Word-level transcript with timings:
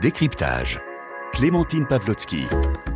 Décryptage. 0.00 0.78
Clémentine 1.32 1.84
Pavlotsky. 1.84 2.44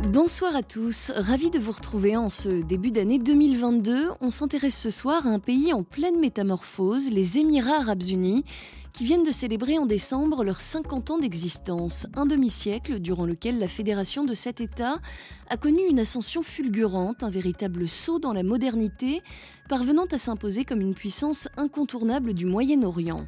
Bonsoir 0.07 0.55
à 0.55 0.63
tous, 0.63 1.11
ravi 1.13 1.49
de 1.49 1.59
vous 1.59 1.73
retrouver 1.73 2.15
en 2.15 2.29
ce 2.29 2.47
début 2.47 2.91
d'année 2.91 3.19
2022. 3.19 4.11
On 4.21 4.29
s'intéresse 4.29 4.79
ce 4.79 4.89
soir 4.89 5.27
à 5.27 5.29
un 5.29 5.39
pays 5.39 5.73
en 5.73 5.83
pleine 5.83 6.17
métamorphose, 6.17 7.11
les 7.11 7.39
Émirats 7.39 7.81
arabes 7.81 8.03
unis, 8.09 8.45
qui 8.93 9.03
viennent 9.03 9.25
de 9.25 9.31
célébrer 9.31 9.77
en 9.77 9.85
décembre 9.85 10.45
leurs 10.45 10.61
50 10.61 11.11
ans 11.11 11.17
d'existence, 11.17 12.07
un 12.15 12.25
demi-siècle 12.25 12.99
durant 12.99 13.25
lequel 13.25 13.59
la 13.59 13.67
fédération 13.67 14.23
de 14.23 14.33
cet 14.33 14.61
État 14.61 14.99
a 15.49 15.57
connu 15.57 15.81
une 15.89 15.99
ascension 15.99 16.41
fulgurante, 16.41 17.21
un 17.21 17.29
véritable 17.29 17.89
saut 17.89 18.19
dans 18.19 18.31
la 18.31 18.43
modernité, 18.43 19.21
parvenant 19.67 20.05
à 20.09 20.17
s'imposer 20.17 20.63
comme 20.63 20.79
une 20.79 20.95
puissance 20.95 21.49
incontournable 21.57 22.33
du 22.33 22.45
Moyen-Orient. 22.45 23.27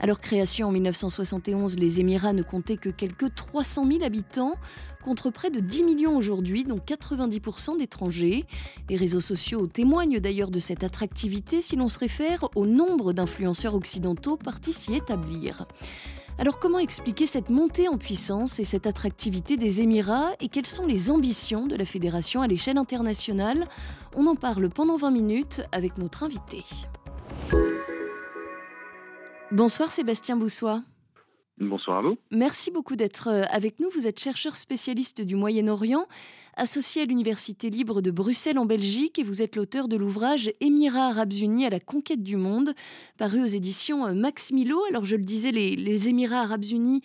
À 0.00 0.06
leur 0.06 0.18
création 0.18 0.68
en 0.68 0.72
1971, 0.72 1.76
les 1.76 2.00
Émirats 2.00 2.32
ne 2.32 2.42
comptaient 2.42 2.78
que 2.78 2.88
quelques 2.88 3.34
300 3.34 3.86
000 3.86 4.02
habitants, 4.02 4.54
contre 5.04 5.28
près 5.28 5.50
de 5.50 5.60
10 5.60 5.82
millions 5.82 6.16
aujourd'hui, 6.16 6.64
dont 6.64 6.78
90% 6.78 7.76
d'étrangers. 7.76 8.46
Les 8.88 8.96
réseaux 8.96 9.20
sociaux 9.20 9.66
témoignent 9.66 10.18
d'ailleurs 10.18 10.50
de 10.50 10.58
cette 10.58 10.84
attractivité 10.84 11.60
si 11.60 11.76
l'on 11.76 11.90
se 11.90 11.98
réfère 11.98 12.48
au 12.54 12.66
nombre 12.66 13.12
d'influenceurs 13.12 13.74
occidentaux 13.74 14.38
partis 14.38 14.72
s'y 14.72 14.94
établir. 14.94 15.66
Alors 16.38 16.58
comment 16.58 16.78
expliquer 16.78 17.26
cette 17.26 17.50
montée 17.50 17.86
en 17.88 17.98
puissance 17.98 18.58
et 18.58 18.64
cette 18.64 18.86
attractivité 18.86 19.58
des 19.58 19.82
Émirats 19.82 20.30
et 20.40 20.48
quelles 20.48 20.64
sont 20.64 20.86
les 20.86 21.10
ambitions 21.10 21.66
de 21.66 21.76
la 21.76 21.84
fédération 21.84 22.40
à 22.40 22.46
l'échelle 22.46 22.78
internationale? 22.78 23.64
On 24.16 24.26
en 24.26 24.34
parle 24.34 24.70
pendant 24.70 24.96
20 24.96 25.10
minutes 25.10 25.62
avec 25.72 25.98
notre 25.98 26.22
invité. 26.22 26.64
Bonsoir 29.52 29.90
Sébastien 29.90 30.36
Boussois. 30.36 30.82
Bonsoir 31.60 31.98
à 31.98 32.00
vous. 32.00 32.16
Merci 32.30 32.70
beaucoup 32.70 32.96
d'être 32.96 33.28
euh, 33.28 33.42
avec 33.50 33.80
nous. 33.80 33.90
Vous 33.90 34.06
êtes 34.06 34.18
chercheur 34.18 34.56
spécialiste 34.56 35.20
du 35.20 35.36
Moyen-Orient, 35.36 36.06
associé 36.56 37.02
à 37.02 37.04
l'Université 37.04 37.68
libre 37.68 38.00
de 38.00 38.10
Bruxelles 38.10 38.58
en 38.58 38.64
Belgique 38.64 39.18
et 39.18 39.22
vous 39.22 39.42
êtes 39.42 39.56
l'auteur 39.56 39.86
de 39.86 39.96
l'ouvrage 39.96 40.50
Émirats 40.60 41.08
arabes 41.08 41.34
unis 41.34 41.66
à 41.66 41.68
la 41.68 41.78
conquête 41.78 42.22
du 42.22 42.36
monde, 42.36 42.72
paru 43.18 43.42
aux 43.42 43.46
éditions 43.46 44.06
euh, 44.06 44.14
Max 44.14 44.52
Milo. 44.52 44.82
Alors 44.88 45.04
je 45.04 45.16
le 45.16 45.22
disais, 45.22 45.50
les, 45.50 46.08
Émirats 46.08 46.40
arabes 46.40 46.64
unis 46.64 47.02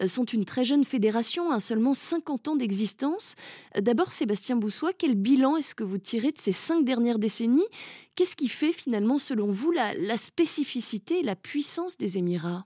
euh, 0.00 0.06
sont 0.06 0.24
une 0.24 0.46
très 0.46 0.64
jeune 0.64 0.84
fédération, 0.84 1.52
hein, 1.52 1.58
seulement 1.58 1.92
50 1.92 2.48
ans 2.48 2.56
d'existence. 2.56 3.34
D'abord, 3.78 4.10
Sébastien 4.10 4.56
Boussois, 4.56 4.94
quel 4.96 5.16
bilan 5.16 5.58
est-ce 5.58 5.74
que 5.74 5.84
vous 5.84 5.98
tirez 5.98 6.32
de 6.32 6.38
ces 6.38 6.52
cinq 6.52 6.82
dernières 6.82 7.18
décennies? 7.18 7.68
Qu'est-ce 8.16 8.36
qui 8.36 8.48
fait 8.48 8.72
finalement, 8.72 9.18
selon 9.18 9.50
vous, 9.50 9.70
la, 9.70 9.92
la 9.92 10.16
spécificité 10.16 11.22
la 11.22 11.36
puissance 11.36 11.98
des 11.98 12.16
Émirats? 12.16 12.64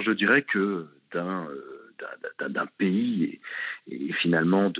Je 0.00 0.12
dirais 0.12 0.42
que 0.42 0.86
d'un 1.12 1.46
euh, 1.50 2.66
pays 2.78 3.40
et, 3.90 4.12
finalement 4.12 4.72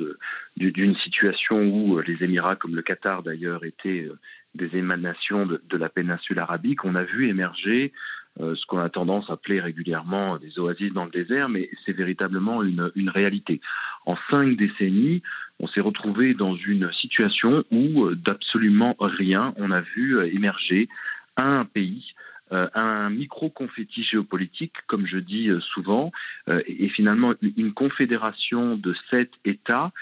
d'une 0.56 0.96
situation 0.96 1.62
où 1.62 2.00
les 2.00 2.22
Émirats, 2.22 2.56
comme 2.56 2.76
le 2.76 2.82
Qatar 2.82 3.22
d'ailleurs, 3.22 3.64
étaient 3.64 4.04
euh, 4.04 4.18
des 4.54 4.76
émanations 4.76 5.46
de, 5.46 5.76
la 5.76 5.88
péninsule 5.88 6.38
arabique, 6.38 6.84
on 6.84 6.94
a 6.94 7.04
vu 7.04 7.28
émerger 7.28 7.92
euh, 8.40 8.54
ce 8.54 8.66
qu'on 8.66 8.78
a 8.78 8.88
tendance 8.88 9.30
à 9.30 9.34
appeler 9.34 9.60
régulièrement 9.60 10.36
des 10.38 10.58
oasis 10.58 10.92
dans 10.92 11.04
le 11.04 11.10
désert, 11.10 11.48
mais 11.48 11.70
c'est 11.84 11.92
véritablement 11.92 12.62
une, 12.62 12.90
réalité. 13.08 13.60
En 14.06 14.16
cinq 14.30 14.56
décennies, 14.56 15.22
on 15.58 15.66
s'est 15.66 15.80
retrouvé 15.80 16.34
dans 16.34 16.54
une 16.54 16.90
situation 16.92 17.64
où 17.70 18.14
d'absolument 18.14 18.96
rien, 19.00 19.54
on 19.56 19.70
a 19.70 19.80
vu 19.80 20.24
émerger 20.34 20.88
un 21.36 21.64
pays 21.64 22.14
euh, 22.14 22.37
un 22.50 23.10
micro-confetti 23.10 24.02
géopolitique, 24.02 24.74
comme 24.86 25.06
je 25.06 25.18
dis 25.18 25.50
euh, 25.50 25.60
souvent, 25.60 26.12
euh, 26.48 26.62
et 26.66 26.88
finalement 26.88 27.34
une 27.56 27.72
confédération 27.72 28.76
de 28.76 28.94
sept 29.10 29.32
États 29.44 29.92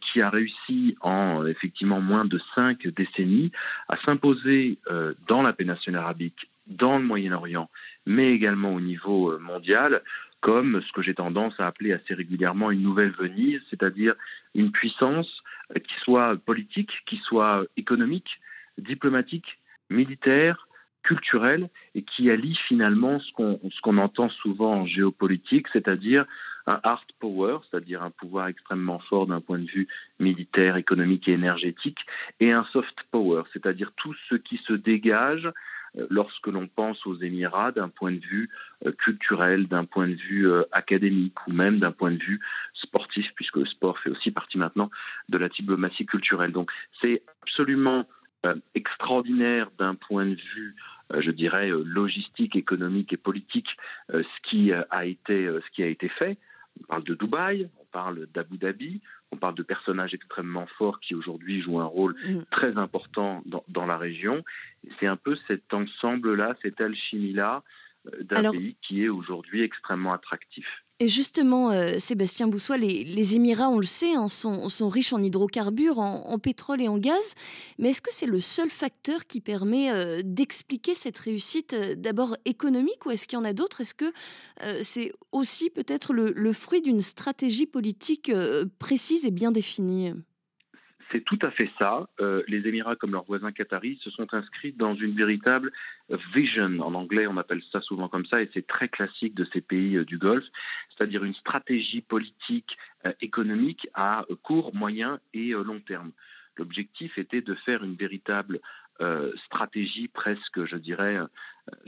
qui 0.00 0.22
a 0.22 0.30
réussi 0.30 0.96
en 1.00 1.44
effectivement 1.46 2.00
moins 2.00 2.24
de 2.24 2.38
cinq 2.54 2.86
décennies 2.86 3.50
à 3.88 3.96
s'imposer 3.96 4.78
dans 5.26 5.42
la 5.42 5.52
péninsule 5.52 5.96
arabique, 5.96 6.48
dans 6.68 6.98
le 6.98 7.04
Moyen-Orient, 7.04 7.68
mais 8.06 8.32
également 8.32 8.72
au 8.72 8.80
niveau 8.80 9.36
mondial, 9.40 10.02
comme 10.40 10.80
ce 10.80 10.92
que 10.92 11.02
j'ai 11.02 11.14
tendance 11.14 11.58
à 11.58 11.66
appeler 11.66 11.92
assez 11.92 12.14
régulièrement 12.14 12.70
une 12.70 12.82
nouvelle 12.82 13.10
Venise, 13.10 13.62
c'est-à-dire 13.70 14.14
une 14.54 14.70
puissance 14.70 15.42
qui 15.74 15.94
soit 16.00 16.36
politique, 16.36 17.02
qui 17.06 17.16
soit 17.16 17.64
économique, 17.76 18.40
diplomatique, 18.78 19.58
militaire, 19.90 20.68
culturel 21.04 21.68
et 21.94 22.02
qui 22.02 22.30
allie 22.30 22.56
finalement 22.56 23.20
ce 23.20 23.32
qu'on 23.32 23.60
ce 23.70 23.80
qu'on 23.80 23.98
entend 23.98 24.28
souvent 24.28 24.80
en 24.80 24.86
géopolitique, 24.86 25.68
c'est-à-dire 25.68 26.24
un 26.66 26.80
hard 26.82 27.12
power, 27.20 27.58
c'est-à-dire 27.62 28.02
un 28.02 28.10
pouvoir 28.10 28.48
extrêmement 28.48 28.98
fort 28.98 29.26
d'un 29.26 29.40
point 29.40 29.58
de 29.58 29.70
vue 29.70 29.86
militaire, 30.18 30.76
économique 30.76 31.28
et 31.28 31.32
énergétique, 31.32 32.06
et 32.40 32.52
un 32.52 32.64
soft 32.64 33.04
power, 33.12 33.42
c'est-à-dire 33.52 33.92
tout 33.94 34.14
ce 34.28 34.34
qui 34.34 34.56
se 34.56 34.72
dégage 34.72 35.52
euh, 35.98 36.06
lorsque 36.10 36.46
l'on 36.46 36.66
pense 36.66 37.06
aux 37.06 37.16
Émirats 37.16 37.70
d'un 37.72 37.88
point 37.88 38.12
de 38.12 38.24
vue 38.24 38.48
euh, 38.86 38.92
culturel, 38.92 39.68
d'un 39.68 39.84
point 39.84 40.08
de 40.08 40.14
vue 40.14 40.48
euh, 40.48 40.64
académique 40.72 41.36
ou 41.46 41.52
même 41.52 41.78
d'un 41.78 41.92
point 41.92 42.10
de 42.10 42.22
vue 42.22 42.40
sportif, 42.72 43.32
puisque 43.34 43.56
le 43.56 43.66
sport 43.66 43.98
fait 43.98 44.10
aussi 44.10 44.30
partie 44.30 44.58
maintenant 44.58 44.90
de 45.28 45.38
la 45.38 45.48
diplomatie 45.48 46.06
culturelle. 46.06 46.52
Donc 46.52 46.70
c'est 47.00 47.22
absolument 47.42 48.06
extraordinaire 48.74 49.70
d'un 49.78 49.94
point 49.94 50.26
de 50.26 50.34
vue 50.34 50.74
euh, 51.12 51.20
je 51.20 51.30
dirais, 51.30 51.70
euh, 51.70 51.82
logistique, 51.84 52.56
économique 52.56 53.12
et 53.12 53.16
politique, 53.16 53.76
euh, 54.12 54.22
ce 54.22 54.48
qui 54.48 54.72
a 54.72 55.04
été, 55.04 55.46
ce 55.46 55.70
qui 55.70 55.82
a 55.82 55.86
été 55.86 56.08
fait. 56.08 56.38
On 56.80 56.84
parle 56.84 57.04
de 57.04 57.14
Dubaï, 57.14 57.68
on 57.78 57.84
parle 57.92 58.26
d'Abu 58.32 58.58
Dhabi, 58.58 59.00
on 59.30 59.36
parle 59.36 59.54
de 59.54 59.62
personnages 59.62 60.14
extrêmement 60.14 60.66
forts 60.66 61.00
qui 61.00 61.14
aujourd'hui 61.14 61.60
jouent 61.60 61.80
un 61.80 61.84
rôle 61.84 62.16
mm. 62.26 62.44
très 62.50 62.76
important 62.78 63.42
dans, 63.46 63.86
la 63.86 63.96
région. 63.96 64.44
C'est 64.98 65.06
un 65.06 65.16
peu 65.16 65.36
cet 65.46 65.72
ensemble-là, 65.74 66.56
cette 66.62 66.80
alchimie-là 66.80 67.62
d'un 68.20 68.50
pays 68.50 68.76
qui 68.82 69.04
est 69.04 69.08
aujourd'hui 69.08 69.62
extrêmement 69.62 70.12
attractif. 70.12 70.84
Et 71.00 71.08
justement, 71.08 71.70
euh, 71.70 71.98
Sébastien 71.98 72.46
Boussois, 72.46 72.76
les, 72.76 73.34
Émirats, 73.34 73.68
on 73.68 73.78
le 73.78 73.86
sait, 73.86 74.14
hein, 74.14 74.28
sont, 74.28 74.88
riches 74.88 75.12
en 75.12 75.20
hydrocarbures, 75.20 75.98
en, 75.98 76.38
pétrole 76.38 76.80
et 76.80 76.88
en 76.88 76.98
gaz. 76.98 77.34
Mais 77.78 77.90
est-ce 77.90 78.00
que 78.00 78.12
c'est 78.12 78.26
le 78.26 78.38
seul 78.38 78.70
facteur 78.70 79.26
qui 79.26 79.40
permet 79.40 79.90
euh, 79.90 80.22
d'expliquer 80.24 80.94
cette 80.94 81.18
réussite 81.18 81.74
euh, 81.74 81.94
d'abord 81.96 82.36
économique 82.44 83.04
ou 83.06 83.10
est-ce 83.10 83.26
qu'il 83.26 83.36
y 83.36 83.40
en 83.40 83.44
a 83.44 83.52
d'autres? 83.52 83.80
Est-ce 83.80 83.94
que 83.94 84.12
c'est 84.82 85.12
aussi 85.32 85.68
peut-être 85.68 86.14
le 86.14 86.52
fruit 86.52 86.80
d'une 86.80 87.00
stratégie 87.00 87.66
politique 87.66 88.30
précise 88.78 89.26
et 89.26 89.30
bien 89.30 89.50
définie? 89.50 90.12
C'est 91.10 91.24
tout 91.24 91.38
à 91.42 91.50
fait 91.50 91.70
ça. 91.78 92.08
Euh, 92.20 92.42
les 92.48 92.66
Émirats, 92.66 92.96
comme 92.96 93.12
leurs 93.12 93.24
voisins 93.24 93.52
qataris, 93.52 93.98
se 94.02 94.10
sont 94.10 94.32
inscrits 94.32 94.72
dans 94.72 94.94
une 94.94 95.14
véritable 95.14 95.72
vision. 96.34 96.80
En 96.80 96.94
anglais, 96.94 97.26
on 97.26 97.36
appelle 97.36 97.62
ça 97.72 97.80
souvent 97.80 98.08
comme 98.08 98.26
ça, 98.26 98.42
et 98.42 98.50
c'est 98.52 98.66
très 98.66 98.88
classique 98.88 99.34
de 99.34 99.44
ces 99.44 99.60
pays 99.60 99.96
euh, 99.96 100.04
du 100.04 100.18
Golfe, 100.18 100.46
c'est-à-dire 100.90 101.24
une 101.24 101.34
stratégie 101.34 102.02
politique, 102.02 102.76
euh, 103.06 103.12
économique 103.20 103.88
à 103.94 104.24
court, 104.42 104.74
moyen 104.74 105.20
et 105.32 105.50
long 105.52 105.80
terme. 105.80 106.12
L'objectif 106.56 107.18
était 107.18 107.40
de 107.40 107.54
faire 107.54 107.82
une 107.82 107.96
véritable 107.96 108.60
euh, 109.00 109.32
stratégie 109.46 110.06
presque, 110.06 110.64
je 110.66 110.76
dirais, 110.76 111.16
euh, 111.16 111.26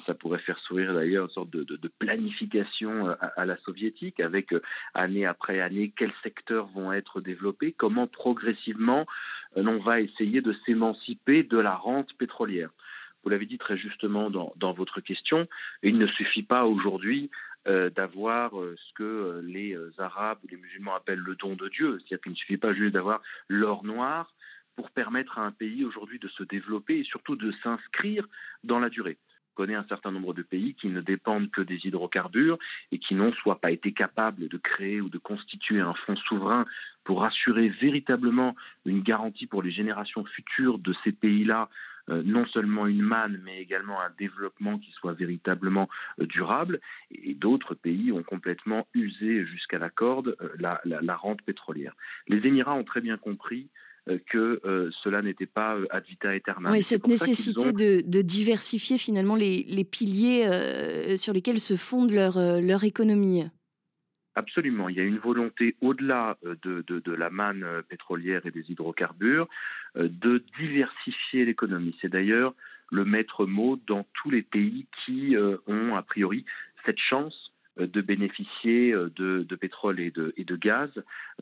ça 0.07 0.15
pourrait 0.15 0.41
faire 0.41 0.59
sourire 0.59 0.93
d'ailleurs, 0.93 1.27
une 1.27 1.31
sorte 1.31 1.51
de, 1.51 1.89
planification 2.01 3.09
euh, 3.09 3.15
à, 3.37 3.47
la 3.47 3.57
soviétique, 3.59 4.19
avec 4.19 4.53
année 4.93 5.25
après 5.25 5.61
année 5.61 5.93
quels 5.97 6.13
secteurs 6.25 6.67
vont 6.67 6.93
être 6.93 7.21
développés, 7.21 7.71
comment 7.71 8.09
progressivement 8.09 9.07
on 9.55 9.79
va 9.79 10.01
essayer 10.01 10.41
de 10.41 10.53
s'émanciper 10.53 11.45
de 11.45 11.59
la 11.59 11.77
rente 11.77 12.13
pétrolière. 12.15 12.71
Vous 13.23 13.31
l'avez 13.31 13.47
dit 13.47 13.59
très 13.59 13.77
justement 13.77 14.29
dans, 14.29 14.73
votre 14.73 15.01
question, 15.01 15.47
il 15.83 15.99
ne 15.99 16.07
suffit 16.09 16.43
pas 16.43 16.67
aujourd'hui 16.67 17.31
d'avoir 17.65 18.53
ce 18.53 18.93
que 18.95 19.41
les 19.45 19.77
Arabes 19.99 20.39
ou 20.45 20.49
les 20.49 20.57
musulmans 20.57 20.95
appellent 20.95 21.19
le 21.19 21.35
don 21.35 21.57
de 21.57 21.69
Dieu. 21.69 21.99
C'est-à-dire 21.99 22.21
qu'il 22.21 22.33
ne 22.33 22.37
suffit 22.37 22.59
pas 22.59 22.73
juste 22.73 22.95
d'avoir 22.95 23.21
l'or 23.49 23.83
noir, 23.83 24.33
pour 24.77 24.91
permettre 24.91 25.39
à 25.39 25.47
un 25.47 25.53
pays 25.53 25.85
aujourd'hui 25.85 26.19
de 26.19 26.29
se 26.29 26.43
développer 26.43 26.99
et 26.99 27.05
surtout 27.05 27.37
de 27.37 27.51
s'inscrire 27.63 28.27
dans 28.63 28.79
la 28.79 28.89
durée. 28.89 29.19
On 29.53 29.63
connaît 29.63 29.75
un 29.75 29.87
certain 29.89 30.13
nombre 30.13 30.35
de 30.35 30.43
pays 30.43 30.75
qui 30.75 30.89
ne 30.89 31.01
dépendent 31.01 31.51
que 31.51 31.63
des 31.63 31.87
hydrocarbures 31.87 32.59
et 32.93 32.99
qui 32.99 33.15
n'ont 33.15 33.33
soit 33.33 33.61
pas 33.61 33.71
été 33.71 33.93
capables 33.93 34.49
de 34.49 34.59
créer 34.59 35.01
ou 35.01 35.09
de 35.09 35.19
constituer 35.19 35.81
un 35.81 35.95
fonds 35.95 36.17
souverain 36.17 36.67
pour 37.05 37.25
assurer 37.25 37.71
véritablement 37.71 38.55
une 38.85 39.01
garantie 39.01 39.47
pour 39.47 39.63
les 39.63 39.71
générations 39.71 40.27
futures 40.27 40.79
de 40.79 40.93
ces 41.05 41.13
pays-là 41.13 41.71
euh, 42.09 42.23
non 42.25 42.47
seulement 42.47 42.87
une 42.87 43.03
manne, 43.03 43.41
mais 43.45 43.61
également 43.61 44.01
un 44.01 44.11
développement 44.17 44.79
qui 44.79 44.93
soit 44.93 45.13
véritablement 45.13 45.89
euh, 46.21 46.27
durable. 46.27 46.81
Et, 47.11 47.35
d'autres 47.35 47.75
pays 47.75 48.13
ont 48.13 48.23
complètement 48.23 48.87
usé 48.95 49.45
jusqu'à 49.45 49.79
la 49.79 49.91
corde 49.91 50.37
euh, 50.41 50.79
la, 50.85 51.17
rente 51.17 51.43
pétrolière. 51.43 51.97
Les 52.29 52.47
Émirats 52.47 52.75
ont 52.75 52.85
très 52.85 53.01
bien 53.01 53.17
compris 53.17 53.71
que 54.27 54.61
euh, 54.65 54.91
cela 55.03 55.23
n'était 55.23 55.47
pas 55.47 55.77
euh, 55.77 55.87
ad 55.91 56.05
vita 56.05 56.31
aeternam. 56.31 56.73
Oui, 56.73 56.83
cette 56.83 57.07
nécessité 57.07 57.73
de, 57.73 58.23
diversifier 58.23 58.99
finalement 58.99 59.35
les, 59.35 59.85
piliers 59.85 61.17
sur 61.17 61.33
lesquels 61.33 61.61
se 61.61 61.77
fonde 61.77 62.11
leur, 62.11 62.39
leur 62.61 62.85
économie. 62.85 63.45
Absolument. 64.35 64.89
Il 64.89 64.97
y 64.97 65.01
a 65.01 65.05
une 65.05 65.19
volonté 65.19 65.77
au-delà 65.81 66.39
de, 66.43 67.13
la 67.13 67.31
manne 67.31 67.65
pétrolière 67.89 68.45
et 68.47 68.51
des 68.51 68.71
hydrocarbures 68.71 69.49
de 69.95 70.45
diversifier 70.59 71.45
l'économie. 71.45 71.97
C'est 72.01 72.09
d'ailleurs 72.09 72.55
le 72.91 73.05
maître 73.05 73.47
mot 73.47 73.81
dans 73.87 74.07
tous 74.13 74.31
les 74.31 74.43
pays 74.43 74.87
qui 75.05 75.37
ont 75.67 75.97
a 75.97 76.03
priori 76.03 76.45
cette 76.85 76.99
chance 76.99 77.53
de 77.79 78.01
bénéficier 78.01 78.93
de, 78.93 79.55
pétrole 79.55 80.01
et 80.01 80.11
de, 80.11 80.35
et 80.37 80.45
de 80.45 80.57
gaz, 80.57 80.91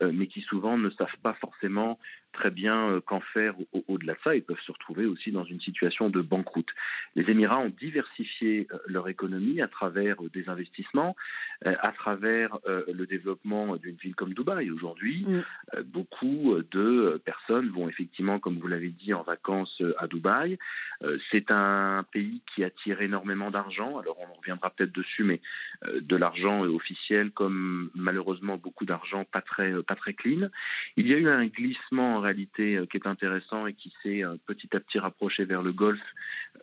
mais 0.01 0.27
qui 0.27 0.41
souvent 0.41 0.77
ne 0.77 0.89
savent 0.89 1.17
pas 1.23 1.33
forcément 1.33 1.99
très 2.35 2.51
bien 2.51 2.89
euh, 2.89 3.01
qu'en 3.01 3.21
faire 3.21 3.55
au-delà 3.87 4.13
de 4.13 4.19
ça. 4.23 4.35
Ils 4.35 4.43
peuvent 4.43 4.59
se 4.59 4.71
retrouver 4.71 5.05
aussi 5.05 5.31
dans 5.31 5.45
une 5.45 5.59
situation 5.59 6.09
de 6.09 6.21
banqueroute. 6.21 6.69
Les 7.15 7.29
Émirats 7.31 7.59
ont 7.59 7.73
diversifié 7.79 8.67
euh, 8.71 8.77
leur 8.87 9.07
économie 9.07 9.61
à 9.61 9.67
travers 9.67 10.21
euh, 10.21 10.29
des 10.29 10.49
investissements, 10.49 11.15
à 11.63 11.91
travers 11.91 12.57
le 12.65 13.05
développement 13.05 13.77
d'une 13.77 13.95
ville 13.95 14.15
comme 14.15 14.33
Dubaï. 14.33 14.69
Aujourd'hui, 14.69 15.25
mm. 15.25 15.81
beaucoup 15.83 16.55
de 16.71 17.21
personnes 17.23 17.69
vont 17.69 17.87
effectivement, 17.87 18.39
comme 18.39 18.59
vous 18.59 18.67
l'avez 18.67 18.89
dit, 18.89 19.13
en 19.13 19.23
vacances 19.23 19.81
à 19.97 20.07
Dubaï. 20.07 20.57
C'est 21.31 21.51
un 21.51 22.03
pays 22.11 22.41
qui 22.45 22.63
attire 22.63 23.01
énormément 23.01 23.51
d'argent. 23.51 23.97
Alors 23.97 24.17
on 24.19 24.33
reviendra 24.33 24.69
peut-être 24.69 24.91
dessus, 24.91 25.23
mais 25.23 25.39
de 25.95 26.15
l'argent 26.15 26.61
officiel 26.63 27.31
comme 27.31 27.89
malheureusement 27.95 28.57
beaucoup 28.57 28.85
d'argent 28.85 29.23
pas 29.23 29.41
très, 29.41 29.71
pas 29.83 29.95
très 29.95 30.13
clean. 30.13 30.49
Il 30.97 31.07
y 31.07 31.13
a 31.13 31.17
eu 31.17 31.29
un 31.29 31.45
glissement 31.45 32.24
euh, 32.25 32.85
qui 32.85 32.97
est 32.97 33.07
intéressant 33.07 33.67
et 33.67 33.73
qui 33.73 33.93
s'est 34.01 34.23
euh, 34.23 34.35
petit 34.45 34.75
à 34.75 34.79
petit 34.79 34.99
rapproché 34.99 35.45
vers 35.45 35.61
le 35.61 35.71
Golfe, 35.71 36.01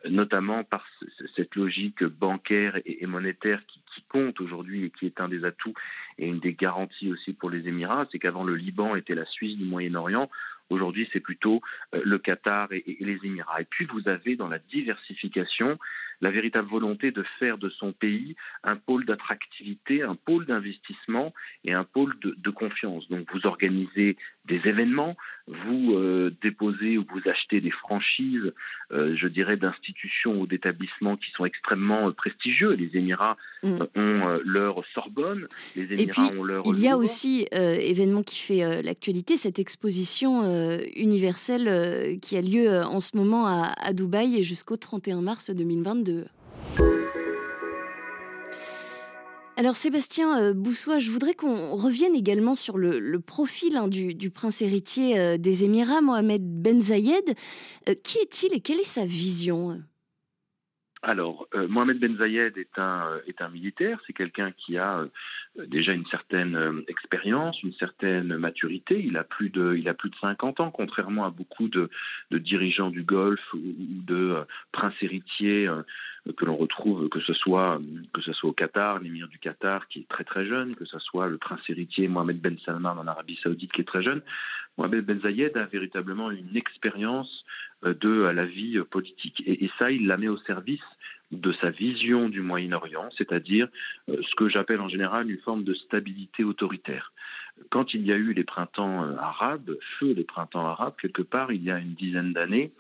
euh, 0.05 0.11
notamment 0.11 0.65
par 0.65 0.87
cette 1.35 1.55
logique 1.55 2.05
bancaire 2.05 2.79
et 2.85 3.07
monétaire 3.07 3.65
qui, 3.67 3.81
compte 4.09 4.41
aujourd'hui 4.41 4.85
et 4.85 4.91
qui 4.91 5.07
est 5.07 5.21
un 5.21 5.29
des 5.29 5.45
atouts 5.45 5.75
et 6.19 6.27
une 6.27 6.41
des 6.41 6.55
garanties 6.55 7.11
aussi 7.11 7.33
pour 7.33 7.51
les 7.51 7.69
Émirats, 7.69 8.07
c'est 8.11 8.19
qu'avant 8.19 8.45
le 8.45 8.57
Liban 8.57 8.97
était 8.97 9.15
la 9.15 9.25
Suisse 9.25 9.57
du 9.57 9.65
Moyen-Orient. 9.65 10.31
Aujourd'hui, 10.73 11.09
c'est 11.13 11.21
plutôt 11.21 11.61
le 11.93 12.19
Qatar 12.19 12.73
et, 12.73 12.97
les 13.01 13.19
Émirats. 13.25 13.61
Et 13.61 13.65
puis, 13.65 13.87
vous 13.87 14.09
avez 14.09 14.37
dans 14.37 14.49
la 14.49 14.59
diversification 14.59 15.79
la 16.23 16.31
véritable 16.31 16.69
volonté 16.69 17.11
de 17.11 17.25
faire 17.39 17.59
de 17.59 17.69
son 17.69 17.93
pays 17.93 18.37
un 18.63 18.77
pôle 18.77 19.05
d'attractivité, 19.05 20.03
un 20.03 20.15
pôle 20.15 20.47
d'investissement 20.47 21.35
et 21.65 21.73
un 21.75 21.85
pôle 21.85 22.15
de, 22.21 22.51
confiance. 22.51 23.09
Donc, 23.09 23.27
vous 23.33 23.47
organisez 23.47 24.17
des 24.45 24.61
événements, 24.69 25.17
vous 25.47 25.95
euh, 25.95 26.33
déposez 26.43 26.99
ou 26.99 27.05
vous 27.09 27.29
achetez 27.29 27.61
des 27.61 27.71
franchises, 27.71 28.53
euh, 28.93 29.17
je 29.17 29.27
dirais, 29.27 29.57
d'institutions 29.57 30.41
ou 30.41 30.47
d'établissements 30.47 31.17
qui 31.17 31.31
sont 31.33 31.45
extrêmement 31.45 32.09
euh, 32.09 32.13
prestigieux. 32.13 32.73
Les 32.73 32.97
Émirats 32.97 33.37
mm. 33.63 33.79
ont 33.97 34.41
leur 34.45 34.85
Sorbonne, 34.95 35.49
les 35.75 35.93
Émirats 35.93 36.31
ont 36.37 36.45
leur... 36.45 36.65
Il 36.67 36.81
y 36.81 36.89
a 36.89 36.97
aussi, 36.97 37.47
événement 37.53 38.23
qui 38.23 38.39
fait 38.39 38.83
l'actualité, 38.83 39.37
cette 39.37 39.59
exposition 39.59 40.43
universelle 40.97 42.19
qui 42.21 42.37
a 42.37 42.43
lieu 42.43 42.83
en 42.83 43.01
ce 43.01 43.17
moment 43.17 43.47
à, 43.47 43.93
Dubaï 43.93 44.43
jusqu'au 44.43 44.77
31 44.77 45.23
mars 45.23 45.51
2022. 45.51 46.27
Alors 49.57 49.77
Sébastien 49.77 50.41
euh, 50.41 50.55
Boussois, 50.55 50.99
je 50.99 51.11
voudrais 51.11 51.35
qu'on 51.35 51.77
revienne 51.77 52.15
également 52.15 52.55
sur 52.55 52.79
le, 52.79 53.21
profil 53.21 53.77
hein, 53.77 53.87
du, 53.87 54.31
prince 54.31 54.63
héritier 54.63 55.19
euh, 55.19 55.37
des 55.37 55.65
Émirats, 55.65 56.01
Mohamed 56.01 56.43
Ben 56.43 56.81
Zayed. 56.81 57.35
Euh, 57.89 57.95
qui 58.03 58.19
est-il 58.19 58.55
et 58.55 58.61
quelle 58.61 58.81
est 58.81 58.85
sa 58.85 59.05
vision 59.05 59.81
alors, 61.03 61.49
Mohamed 61.69 61.99
Ben 61.99 62.17
Zayed 62.17 62.57
est 62.57 62.79
un, 62.79 63.19
est 63.27 63.43
un 63.43 63.49
militaire, 63.49 64.01
c'est 64.07 64.13
quelqu'un 64.13 64.53
qui 64.53 64.79
a 64.79 65.05
déjà 65.67 65.93
une 65.93 66.07
certaine 66.07 66.83
expérience, 66.87 67.63
une 67.63 67.73
certaine 67.73 68.37
maturité. 68.37 69.03
Il 69.05 69.17
a, 69.17 69.25
plus 69.25 69.51
de, 69.51 69.75
il 69.77 69.89
a 69.89 69.95
plus 69.95 70.11
de 70.11 70.17
50 70.17 70.61
ans, 70.61 70.71
contrairement 70.71 71.25
à 71.25 71.31
beaucoup 71.31 71.69
de 71.69 71.91
dirigeants 72.31 72.91
du 72.91 73.03
Golfe 73.03 73.53
ou 73.55 73.75
de 74.07 74.37
princes 74.71 74.95
héritiers 75.03 75.69
que 76.37 76.45
l'on 76.45 76.57
retrouve, 76.57 77.09
que 77.09 77.21
ce 77.21 77.33
soit 77.33 77.81
que 78.13 78.21
ce 78.21 78.33
soit 78.33 78.51
au 78.51 78.53
Qatar, 78.53 79.01
l'émir 79.01 79.29
du 79.29 79.39
Qatar 79.39 79.89
qui 79.89 80.01
est 80.01 80.09
très 80.09 80.25
très 80.25 80.45
jeune, 80.45 80.77
que 80.77 80.85
ce 80.85 80.99
soit 80.99 81.29
le 81.29 81.39
prince 81.39 81.69
héritier 81.69 82.07
Mohamed 82.09 82.41
Ben 82.41 82.57
Salman 82.65 82.97
en 82.99 83.07
Arabie 83.07 83.39
Saoudite 83.43 83.73
qui 83.73 83.81
est 83.81 83.85
très 83.85 84.03
jeune. 84.03 84.23
Mohamed 84.79 85.05
Ben 85.05 85.21
Zayed 85.21 85.57
a 85.57 85.67
véritablement 85.67 86.31
une 86.31 86.57
expérience 86.57 87.45
euh, 87.85 87.95
de 87.95 88.23
la 88.23 88.47
vie 88.47 88.79
politique 88.91 89.43
et, 89.47 89.71
ça, 89.79 89.91
il 89.91 90.07
la 90.07 90.17
met 90.17 90.29
au 90.29 90.39
service 90.39 90.85
de 91.33 91.53
sa 91.53 91.71
vision 91.71 92.29
du 92.29 92.43
Moyen-Orient, 92.43 93.09
c'est-à-dire 93.17 93.69
euh, 94.09 94.17
ce 94.23 94.35
que 94.35 94.49
j'appelle 94.49 94.81
en 94.81 94.89
général 94.89 95.31
une 95.31 95.39
forme 95.39 95.65
de 95.65 95.75
stabilité 95.75 96.45
autoritaire. 96.45 97.13
Quand 97.71 97.95
il 97.95 98.07
y 98.07 98.13
a 98.13 98.17
eu 98.17 98.33
les 98.33 98.45
printemps 98.45 99.05
euh, 99.05 99.17
arabes, 99.17 99.77
feu 99.99 100.13
les 100.13 100.25
printemps 100.25 100.67
arabes, 100.67 100.95
quelque 101.01 101.23
part 101.23 101.53
il 101.53 101.63
y 101.63 101.71
a 101.71 101.79
une 101.79 101.95
dizaine 101.95 102.33
d'années, 102.33 102.73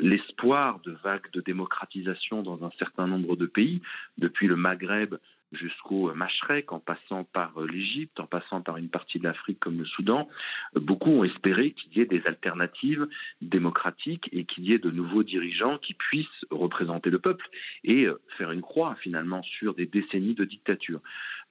l'espoir 0.00 0.80
de 0.80 0.92
vagues 1.04 1.30
de 1.32 1.42
démocratisation 1.42 2.42
dans 2.42 2.64
un 2.64 2.70
certain 2.78 3.06
nombre 3.06 3.36
de 3.36 3.44
pays, 3.44 3.82
depuis 4.16 4.46
le 4.46 4.56
Maghreb 4.56 5.16
jusqu'au 5.52 6.12
Machrek, 6.14 6.72
en 6.72 6.80
passant 6.80 7.24
par 7.24 7.52
euh, 7.60 7.66
l'Égypte, 7.66 8.20
en 8.20 8.26
passant 8.26 8.60
par 8.60 8.76
une 8.76 8.88
partie 8.88 9.18
de 9.18 9.24
l'Afrique 9.24 9.60
comme 9.60 9.78
le 9.78 9.84
Soudan, 9.84 10.28
euh, 10.76 10.80
beaucoup 10.80 11.10
ont 11.10 11.24
espéré 11.24 11.72
qu'il 11.72 11.96
y 11.96 12.00
ait 12.00 12.06
des 12.06 12.22
alternatives 12.26 13.06
démocratiques 13.40 14.28
et 14.32 14.44
qu'il 14.44 14.64
y 14.64 14.72
ait 14.72 14.78
de 14.78 14.90
nouveaux 14.90 15.22
dirigeants 15.22 15.78
qui 15.78 15.94
puissent 15.94 16.46
représenter 16.50 17.10
le 17.10 17.18
peuple 17.18 17.48
et 17.84 18.06
euh, 18.06 18.20
faire 18.36 18.50
une 18.50 18.62
croix 18.62 18.96
finalement 18.96 19.42
sur 19.42 19.74
des 19.74 19.86
décennies 19.86 20.34
de 20.34 20.44
dictature. 20.44 21.00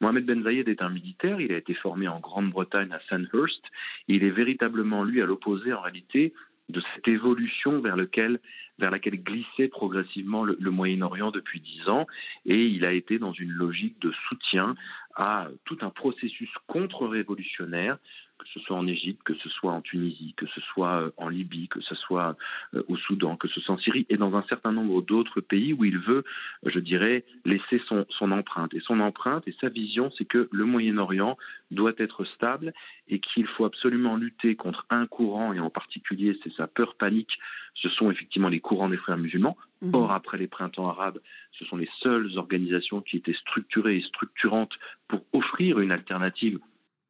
Mohamed 0.02 0.26
Ben 0.26 0.44
Zayed 0.44 0.68
est 0.68 0.82
un 0.82 0.90
militaire, 0.90 1.40
il 1.40 1.52
a 1.52 1.58
été 1.58 1.74
formé 1.74 2.08
en 2.08 2.20
Grande-Bretagne 2.20 2.92
à 2.92 3.00
Sandhurst, 3.10 3.64
il 4.08 4.24
est 4.24 4.30
véritablement 4.30 5.04
lui 5.04 5.22
à 5.22 5.26
l'opposé 5.26 5.74
en 5.74 5.82
réalité 5.82 6.34
de 6.70 6.82
cette 6.94 7.08
évolution 7.08 7.80
vers, 7.82 7.96
lequel, 7.96 8.40
vers 8.80 8.92
laquelle 8.92 9.22
glissait 9.22 9.68
progressivement 9.68 10.44
le, 10.44 10.57
Moyen-Orient 10.72 11.31
depuis 11.31 11.60
dix 11.62 11.88
ans, 11.88 12.07
et 12.45 12.66
il 12.66 12.86
a 12.86 12.92
été 12.92 13.19
dans 13.19 13.33
une 13.33 13.51
logique 13.51 14.00
de 14.00 14.12
soutien 14.12 14.75
à 15.16 15.48
tout 15.63 15.77
un 15.81 15.89
processus 15.89 16.51
contre-révolutionnaire, 16.68 17.98
que 18.38 18.48
ce 18.50 18.60
soit 18.60 18.75
en 18.75 18.86
Égypte, 18.86 19.24
que 19.24 19.33
ce 19.33 19.48
soit 19.48 19.72
en 19.72 19.81
Tunisie, 19.81 20.33
que 20.36 20.45
ce 20.45 20.60
soit 20.60 21.01
euh, 21.01 21.12
en 21.16 21.30
Libye, 21.30 21.69
que 21.69 21.80
ce 21.80 21.95
soit 21.95 22.36
euh, 22.74 22.83
au 22.89 22.98
Soudan, 22.98 23.38
que 23.38 23.48
ce 23.48 23.62
soit 23.62 23.75
en 23.75 23.77
Syrie, 23.77 24.06
et 24.10 24.18
dans 24.18 24.36
un 24.36 24.44
certain 24.44 24.74
nombre 24.74 25.01
d'autres 25.01 25.39
pays 25.39 25.74
où 25.74 25.86
il 25.86 25.98
veut, 25.98 26.25
je 26.66 26.80
dirais, 26.80 27.24
laisser 27.45 27.80
son, 27.88 28.06
son 28.10 28.31
empreinte. 28.31 28.74
Et 28.74 28.81
son 28.81 29.00
empreinte 29.00 29.48
et 29.48 29.55
sa 29.62 29.70
vision, 29.70 30.12
c'est 30.17 30.25
que 30.25 30.50
le 30.51 30.65
Moyen-Orient 30.65 31.38
doit 31.72 31.94
être 31.98 32.25
stable 32.25 32.74
et 33.08 33.20
qu'il 33.20 33.48
faut 33.48 33.65
absolument 33.65 34.17
lutter 34.17 34.55
contre 34.55 34.86
un 34.89 35.08
courant, 35.08 35.53
et 35.53 35.60
en 35.60 35.70
particulier, 35.70 36.38
c'est 36.44 36.51
sa 36.51 36.67
peur 36.67 36.96
panique, 36.96 37.39
ce 37.74 37.89
sont 37.89 38.12
effectivement 38.12 38.50
les 38.50 38.60
courants 38.65 38.89
des 38.89 38.98
frères 38.98 39.17
musulmans. 39.17 39.55
Mhm. 39.81 39.93
Or, 39.93 40.12
après 40.12 40.38
les 40.38 40.48
printemps 40.48 40.89
arabes, 40.89 41.19
ce 41.51 41.63
sont 41.65 41.77
les 41.77 41.89
seules 42.00 42.38
organisations 42.38 43.01
qui 43.01 43.17
étaient 43.17 43.34
structurées 43.34 43.98
et 43.98 44.01
structurantes 44.01 44.77
pour 45.07 45.22
offrir 45.34 45.79
une 45.79 45.91
alternative 45.91 46.60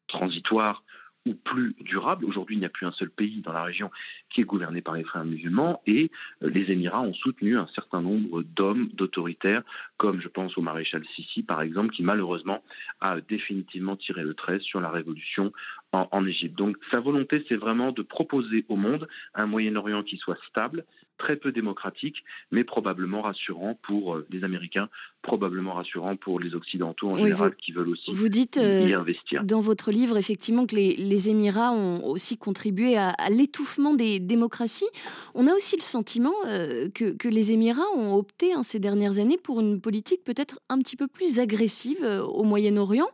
transitoire 0.07 0.83
ou 1.25 1.33
plus 1.33 1.75
durable. 1.79 2.25
Aujourd'hui, 2.25 2.55
il 2.55 2.59
n'y 2.59 2.65
a 2.65 2.69
plus 2.69 2.85
un 2.85 2.91
seul 2.91 3.09
pays 3.09 3.41
dans 3.41 3.53
la 3.53 3.63
région 3.63 3.89
qui 4.29 4.41
est 4.41 4.43
gouverné 4.43 4.81
par 4.81 4.93
les 4.93 5.03
frères 5.03 5.25
musulmans 5.25 5.81
et 5.87 6.11
euh, 6.43 6.49
les 6.49 6.71
Émirats 6.71 7.01
ont 7.01 7.13
soutenu 7.13 7.57
un 7.57 7.67
certain 7.67 8.01
nombre 8.01 8.43
d'hommes, 8.43 8.89
d'autoritaires, 8.93 9.63
comme 9.97 10.21
je 10.21 10.27
pense 10.27 10.55
au 10.57 10.61
maréchal 10.61 11.03
Sissi 11.15 11.41
par 11.41 11.61
exemple, 11.61 11.91
qui 11.91 12.03
malheureusement 12.03 12.63
a 13.01 13.21
définitivement 13.21 13.95
tiré 13.95 14.23
le 14.23 14.35
trait 14.35 14.59
sur 14.59 14.81
la 14.81 14.91
révolution 14.91 15.51
en, 15.95 16.25
Égypte. 16.25 16.57
Donc 16.57 16.77
sa 16.91 16.99
volonté, 16.99 17.43
c'est 17.47 17.55
vraiment 17.55 17.91
de 17.91 18.01
proposer 18.01 18.65
au 18.69 18.75
monde 18.75 19.07
un 19.33 19.45
Moyen-Orient 19.45 20.03
qui 20.03 20.17
soit 20.17 20.37
stable, 20.47 20.85
très 21.17 21.35
peu 21.35 21.51
démocratique, 21.51 22.23
mais 22.51 22.63
probablement 22.63 23.21
rassurant 23.21 23.77
pour 23.81 24.15
euh, 24.15 24.27
les 24.29 24.43
Américains, 24.43 24.89
probablement 25.21 25.73
rassurant 25.73 26.15
pour 26.15 26.39
les 26.39 26.55
Occidentaux 26.55 27.09
en 27.09 27.17
général 27.17 27.55
qui 27.55 27.71
veulent 27.71 27.89
aussi 27.89 28.13
vous 28.13 28.29
dites, 28.29 28.57
y 28.57 28.59
euh, 28.93 28.99
investir. 28.99 29.43
Dans 29.43 29.61
votre 29.61 29.91
livre, 29.91 30.17
effectivement, 30.17 30.65
que 30.65 30.75
les, 30.75 31.29
Émirats 31.29 31.71
ont 31.71 32.05
aussi 32.05 32.37
contribué 32.37 32.97
à, 32.97 33.15
l'étouffement 33.29 33.93
des 33.93 34.19
démocraties. 34.19 34.85
On 35.33 35.47
a 35.47 35.53
aussi 35.53 35.75
le 35.75 35.81
sentiment 35.81 36.33
euh, 36.45 36.89
que, 36.89 37.27
les 37.27 37.51
Émirats 37.51 37.89
ont 37.95 38.15
opté 38.15 38.53
hein, 38.53 38.63
ces 38.63 38.79
dernières 38.79 39.17
années 39.19 39.37
pour 39.37 39.59
une 39.59 39.81
politique 39.81 40.23
peut-être 40.23 40.59
un 40.69 40.79
petit 40.79 40.95
peu 40.95 41.07
plus 41.07 41.39
agressive 41.39 42.03
au 42.03 42.43
Moyen-Orient. 42.43 43.09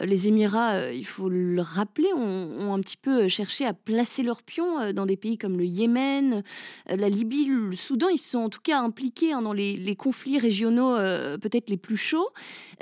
Les 0.00 0.28
Émirats, 0.28 0.92
il 0.92 1.06
faut 1.06 1.30
le 1.30 1.62
rappeler, 1.62 2.12
ont, 2.16 2.74
un 2.74 2.80
petit 2.80 2.96
peu 2.96 3.28
cherché 3.28 3.64
à 3.64 3.72
placer 3.72 4.22
leurs 4.22 4.42
pions 4.42 4.92
dans 4.92 5.06
des 5.06 5.16
pays 5.16 5.38
comme 5.38 5.58
le 5.58 5.64
Yémen, 5.64 6.42
la 6.86 7.08
Libye 7.08 7.46
le 7.46 7.76
Soudan, 7.76 8.08
ils 8.08 8.18
sont 8.18 8.38
en 8.38 8.48
tout 8.48 8.60
cas 8.62 8.80
impliqués 8.80 9.32
hein, 9.32 9.42
dans 9.42 9.52
les, 9.52 9.96
conflits 9.96 10.38
régionaux 10.38 10.96
euh, 10.96 11.38
peut-être 11.38 11.70
les 11.70 11.76
plus 11.76 11.96
chauds. 11.96 12.30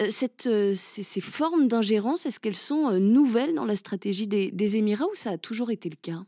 Euh, 0.00 0.08
euh, 0.46 0.72
ces, 0.74 1.20
formes 1.20 1.68
d'ingérence, 1.68 2.26
est-ce 2.26 2.40
qu'elles 2.40 2.54
sont 2.54 2.98
nouvelles 2.98 3.54
dans 3.54 3.64
la 3.64 3.76
stratégie 3.76 4.26
des 4.26 4.76
Émirats 4.76 5.06
ou 5.06 5.14
ça 5.14 5.30
a 5.30 5.38
toujours 5.38 5.70
été 5.70 5.88
le 5.88 5.96
cas? 6.00 6.24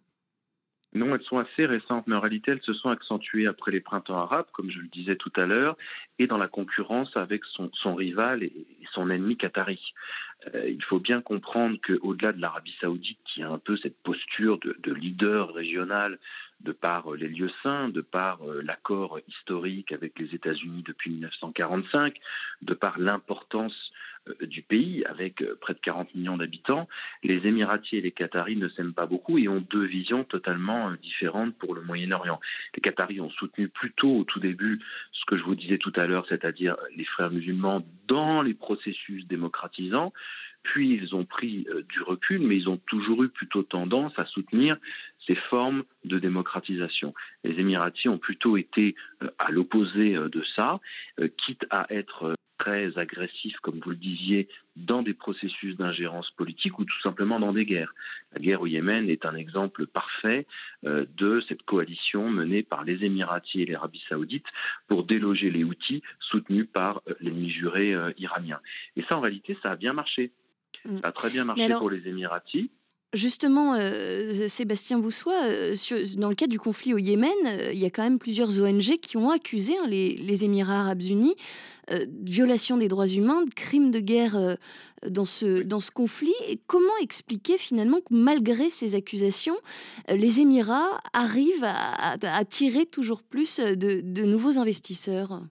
Non, 0.97 1.15
elles 1.15 1.23
sont 1.23 1.37
assez 1.37 1.67
récentes, 1.67 2.07
mais 2.07 2.17
en 2.17 2.21
réalité, 2.21 2.53
elles 2.53 2.63
se 2.63 2.73
sont 2.73 2.89
accentuées 2.89 3.47
après 3.47 3.71
les 3.71 3.83
printemps 3.83 4.17
arabes, 4.17 4.47
comme 4.53 4.71
je 4.71 4.79
le 4.79 4.89
disais 4.89 5.17
tout 5.17 5.33
à 5.37 5.45
l'heure, 5.45 5.77
et 6.19 6.27
dans 6.27 6.39
la 6.39 6.49
concurrence 6.49 7.19
avec 7.19 7.43
son, 7.45 7.95
rival 7.95 8.43
et 8.43 8.67
son 8.93 9.11
ennemi 9.11 9.37
qatari. 9.37 9.93
Euh, 10.55 10.69
il 10.69 10.83
faut 10.83 11.01
bien 11.01 11.23
comprendre 11.23 11.79
qu'au-delà 11.81 12.33
de 12.33 12.41
l'Arabie 12.41 12.77
saoudite, 12.81 13.19
qui 13.25 13.43
a 13.43 13.51
un 13.51 13.59
peu 13.59 13.77
cette 13.77 14.01
posture 14.03 14.59
de, 14.59 14.93
leader 14.93 15.53
régional 15.53 16.19
de 16.61 16.73
par 16.73 17.13
les 17.13 17.29
lieux 17.29 17.51
saints, 17.63 17.89
de 17.89 18.01
par 18.01 18.41
l'accord 18.63 19.21
historique 19.29 19.93
avec 19.93 20.19
les 20.19 20.35
États-Unis 20.35 20.83
depuis 20.87 21.11
1945, 21.11 22.19
de 22.63 22.75
par 22.75 22.99
l'importance 22.99 23.93
du 24.41 24.63
pays 24.63 25.05
avec 25.05 25.45
près 25.61 25.75
de 25.75 25.79
40 25.79 26.15
millions 26.15 26.37
d'habitants, 26.37 26.89
les 27.23 27.47
Émiratis 27.47 27.99
et 27.99 28.01
les 28.01 28.11
Qataris 28.11 28.57
ne 28.57 28.69
s'aiment 28.69 28.95
pas 28.95 29.07
beaucoup 29.07 29.39
et 29.39 29.49
ont 29.49 29.61
deux 29.61 29.85
visions 29.85 30.25
totalement 30.25 30.93
différentes 30.95 31.55
pour 31.57 31.75
le 31.75 31.83
Moyen-Orient. 31.83 32.41
Les 32.75 32.81
Qataris 32.81 33.21
ont 33.21 33.31
soutenu 33.31 33.69
plutôt 33.69 34.17
au 34.17 34.25
tout 34.25 34.41
début 34.41 34.81
ce 35.13 35.25
que 35.27 35.37
je 35.37 35.45
vous 35.45 35.55
disais 35.55 35.79
tout 35.79 35.93
à 35.95 36.07
l'heure, 36.07 36.27
c'est-à-dire 36.29 36.77
les 36.97 37.05
frères 37.05 37.31
musulmans 37.31 37.87
dans 38.07 38.43
les 38.43 38.55
processus 38.55 39.27
démocratisants, 39.27 40.13
puis 40.67 40.95
ils 40.95 41.15
ont 41.15 41.25
pris 41.25 41.65
euh, 41.71 41.83
du 41.89 42.03
recul, 42.03 42.41
mais 42.41 42.57
ils 42.57 42.69
ont 42.69 42.77
toujours 42.77 43.23
eu 43.23 43.29
plutôt 43.29 43.63
tendance 43.63 44.19
à 44.19 44.27
soutenir 44.27 44.77
ces 45.25 45.37
formes 45.37 45.85
de 46.05 46.19
démocratisation. 46.19 47.15
Les 47.45 47.61
Émiratis 47.61 48.09
ont 48.09 48.19
plutôt 48.19 48.57
été 48.57 48.97
euh, 49.23 49.31
à 49.39 49.53
l'opposé 49.53 50.17
euh, 50.17 50.29
de 50.29 50.43
ça, 50.43 50.81
quitte 51.37 51.67
à 51.71 51.87
être 51.91 52.35
très 52.59 52.97
agressifs, 52.99 53.59
comme 53.59 53.81
vous 53.81 53.91
le 53.91 53.97
disiez, 53.97 54.49
dans 54.77 55.03
des 55.03 55.15
processus 55.15 55.77
d'ingérence 55.77 56.31
politique 56.31 56.79
ou 56.79 56.85
tout 56.85 57.01
simplement 57.01 57.41
dans 57.41 57.53
des 57.53 57.65
guerres. 57.65 57.95
La 58.33 58.41
guerre 58.41 58.61
au 58.63 58.67
Yémen 58.67 59.09
est 59.09 59.25
un 59.25 59.35
exemple 59.35 59.87
parfait 59.87 60.47
euh, 60.85 61.07
de 61.17 61.41
cette 61.41 61.63
coalition 61.63 62.29
menée 62.31 62.63
par 62.63 62.85
les 62.85 63.05
Émiratis 63.05 63.63
et 63.63 63.67
l'Arabie 63.67 64.05
saoudite 64.09 64.47
pour 64.89 65.05
déloger 65.05 65.51
les 65.51 65.65
outils 65.65 66.03
soutenus 66.21 66.67
par 66.73 67.03
euh, 67.09 67.15
l'ennemi 67.21 67.49
juré 67.49 67.95
euh, 67.95 68.13
iranien. 68.19 68.61
Et 68.97 69.03
ça, 69.03 69.17
en 69.17 69.21
réalité, 69.21 69.57
ça 69.63 69.73
a 69.73 69.77
bien 69.77 69.93
marché. 69.93 70.33
Mm. 70.85 71.01
Ça 71.01 71.09
a 71.09 71.13
très 71.13 71.31
bien 71.31 71.45
marché 71.45 71.69
pour 71.79 71.91
les 71.91 72.07
Émiratis. 72.09 72.71
Justement, 73.13 73.75
euh, 73.75 74.49
Sébastien 74.49 74.99
Boussois, 74.99 75.45
euh, 75.45 75.75
dans 76.17 76.29
le 76.29 76.35
cas 76.35 76.49
du 76.49 76.59
conflit 76.59 76.93
au 76.93 76.99
Yémen, 76.99 77.31
euh, 77.47 77.73
il 77.73 77.79
y 77.79 77.87
a 77.87 77.91
quand 77.91 78.03
même 78.03 78.19
plusieurs 78.19 78.61
ONG 78.61 78.99
qui 79.01 79.17
ont 79.17 79.31
accusé 79.31 79.75
hein, 79.79 79.87
les, 79.89 80.45
Émirats 80.45 80.81
arabes 80.81 81.03
unis 81.03 81.35
de 81.89 82.09
violation 82.29 82.77
des 82.77 82.89
droits 82.89 83.07
humains, 83.07 83.45
de 83.45 83.55
crimes 83.55 83.93
de 83.93 84.01
guerre 84.01 84.57
dans, 85.09 85.25
ce, 85.25 85.63
dans 85.63 85.79
ce 85.79 85.93
conflit. 85.93 86.35
Et 86.49 86.59
comment 86.67 86.97
expliquer 87.01 87.59
finalement 87.59 87.99
que 88.01 88.13
malgré 88.13 88.71
ces 88.71 88.97
accusations, 88.97 89.57
les 90.09 90.41
Émirats 90.41 91.01
arrivent 91.13 91.63
à, 91.63 92.17
attirer 92.37 92.87
toujours 92.87 93.23
plus 93.23 93.61
de 93.61 94.25
nouveaux 94.25 94.59
investisseurs? 94.59 95.43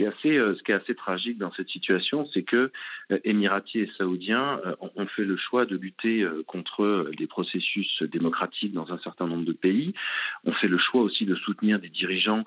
Euh, 0.00 0.54
ce 0.54 0.62
qui 0.62 0.72
est 0.72 0.74
assez 0.74 0.94
tragique 0.94 1.38
dans 1.38 1.52
cette 1.52 1.68
situation, 1.68 2.26
c'est 2.26 2.42
que 2.42 2.70
euh, 3.10 3.18
Émiratis 3.24 3.82
et 3.82 3.90
Saoudiens 3.98 4.60
euh, 4.64 4.74
ont 4.80 5.06
fait 5.06 5.24
le 5.24 5.36
choix 5.36 5.66
de 5.66 5.76
lutter 5.76 6.26
contre 6.46 7.10
les 7.18 7.26
processus 7.26 8.02
démocratiques 8.02 8.72
dans 8.72 8.92
un 8.92 8.98
certain 8.98 9.26
nombre 9.26 9.44
de 9.44 9.52
pays. 9.52 9.94
On 10.44 10.52
fait 10.52 10.68
le 10.68 10.78
choix 10.78 11.02
aussi 11.02 11.26
de 11.26 11.34
soutenir 11.34 11.78
des 11.78 11.88
dirigeants 11.88 12.44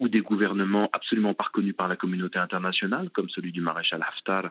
ou 0.00 0.08
des 0.08 0.20
gouvernements 0.20 0.88
absolument 0.92 1.34
pas 1.34 1.44
reconnus 1.44 1.74
par 1.76 1.88
la 1.88 1.96
communauté 1.96 2.38
internationale, 2.38 3.10
comme 3.10 3.28
celui 3.28 3.52
du 3.52 3.60
maréchal 3.60 4.02
Haftar 4.02 4.50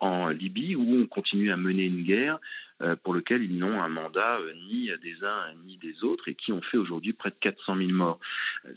en 0.00 0.28
Libye, 0.28 0.76
où 0.76 1.02
on 1.02 1.06
continue 1.06 1.50
à 1.50 1.56
mener 1.56 1.84
une 1.84 2.02
guerre 2.02 2.38
pour 3.02 3.14
laquelle 3.14 3.42
ils 3.42 3.56
n'ont 3.56 3.80
un 3.80 3.88
mandat 3.88 4.38
ni 4.68 4.90
des 5.02 5.24
uns 5.24 5.54
ni 5.64 5.76
des 5.76 6.04
autres 6.04 6.28
et 6.28 6.34
qui 6.34 6.52
ont 6.52 6.62
fait 6.62 6.76
aujourd'hui 6.76 7.12
près 7.12 7.30
de 7.30 7.36
400 7.40 7.76
000 7.76 7.90
morts. 7.90 8.18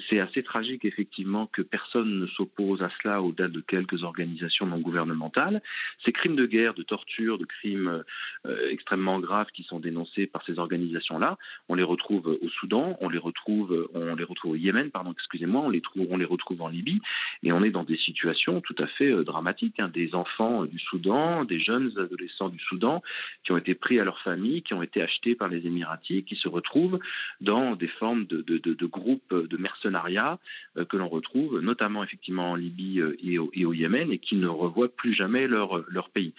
C'est 0.09 0.19
assez 0.19 0.43
tragique 0.43 0.85
effectivement 0.85 1.47
que 1.47 1.61
personne 1.61 2.19
ne 2.19 2.27
s'oppose 2.27 2.81
à 2.83 2.89
cela 3.01 3.21
au-delà 3.21 3.47
de 3.47 3.61
quelques 3.61 4.03
organisations 4.03 4.65
non 4.65 4.79
gouvernementales. 4.79 5.61
Ces 6.03 6.11
crimes 6.11 6.35
de 6.35 6.45
guerre, 6.45 6.73
de 6.73 6.83
torture, 6.83 7.37
de 7.37 7.45
crimes 7.45 8.03
euh, 8.45 8.69
extrêmement 8.69 9.19
graves 9.19 9.51
qui 9.53 9.63
sont 9.63 9.79
dénoncés 9.79 10.27
par 10.27 10.43
ces 10.43 10.59
organisations-là, 10.59 11.37
on 11.69 11.75
les 11.75 11.83
retrouve 11.83 12.37
au 12.41 12.49
Soudan, 12.49 12.97
on 13.01 13.09
les 13.09 13.17
retrouve, 13.17 13.89
on 13.93 14.15
les 14.15 14.23
retrouve 14.23 14.51
au 14.51 14.55
Yémen, 14.55 14.91
pardon, 14.91 15.11
excusez-moi, 15.11 15.61
on 15.61 15.69
les 15.69 15.81
on 15.97 16.17
les 16.17 16.25
retrouve 16.25 16.61
en 16.61 16.67
Libye, 16.67 17.01
et 17.43 17.51
on 17.51 17.63
est 17.63 17.71
dans 17.71 17.83
des 17.83 17.97
situations 17.97 18.61
tout 18.61 18.75
à 18.77 18.87
fait 18.87 19.11
euh, 19.11 19.23
dramatiques. 19.23 19.79
Hein. 19.79 19.89
Des 19.89 20.15
enfants 20.15 20.65
du 20.65 20.79
Soudan, 20.79 21.45
des 21.45 21.59
jeunes 21.59 21.91
adolescents 21.97 22.49
du 22.49 22.59
Soudan 22.59 23.01
qui 23.43 23.51
ont 23.51 23.57
été 23.57 23.75
pris 23.75 23.94
à 23.99 24.05
leur 24.05 24.19
famille, 24.19 24.61
qui 24.61 24.73
ont 24.73 24.83
été 24.83 25.01
achetés 25.01 25.35
par 25.35 25.49
les 25.49 25.65
Émiratis, 25.65 26.23
qui 26.23 26.35
se 26.35 26.47
retrouvent 26.47 26.99
dans 27.41 27.75
des 27.75 27.87
formes 27.87 28.25
de, 28.25 28.85
groupes 28.85 29.33
de 29.33 29.57
mercenariat 29.57 30.39
euh, 30.77 30.85
que 30.85 30.97
l'on 30.97 31.09
retrouve 31.09 31.59
notamment 31.61 32.03
effectivement 32.03 32.51
en 32.51 32.55
Libye 32.55 33.01
et 33.23 33.37
au, 33.39 33.73
Yémen 33.73 34.11
et 34.11 34.19
qui 34.19 34.35
ne 34.35 34.47
revoient 34.47 34.89
plus 34.89 35.13
jamais 35.13 35.47
leur, 35.47 36.09
pays. 36.13 36.33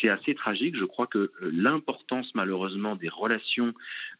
C'est 0.00 0.08
assez 0.08 0.34
tragique. 0.34 0.76
Je 0.76 0.84
crois 0.84 1.06
que 1.06 1.18
euh, 1.18 1.30
l'importance 1.52 2.34
malheureusement 2.34 2.96
des 2.96 3.08
relations 3.08 3.72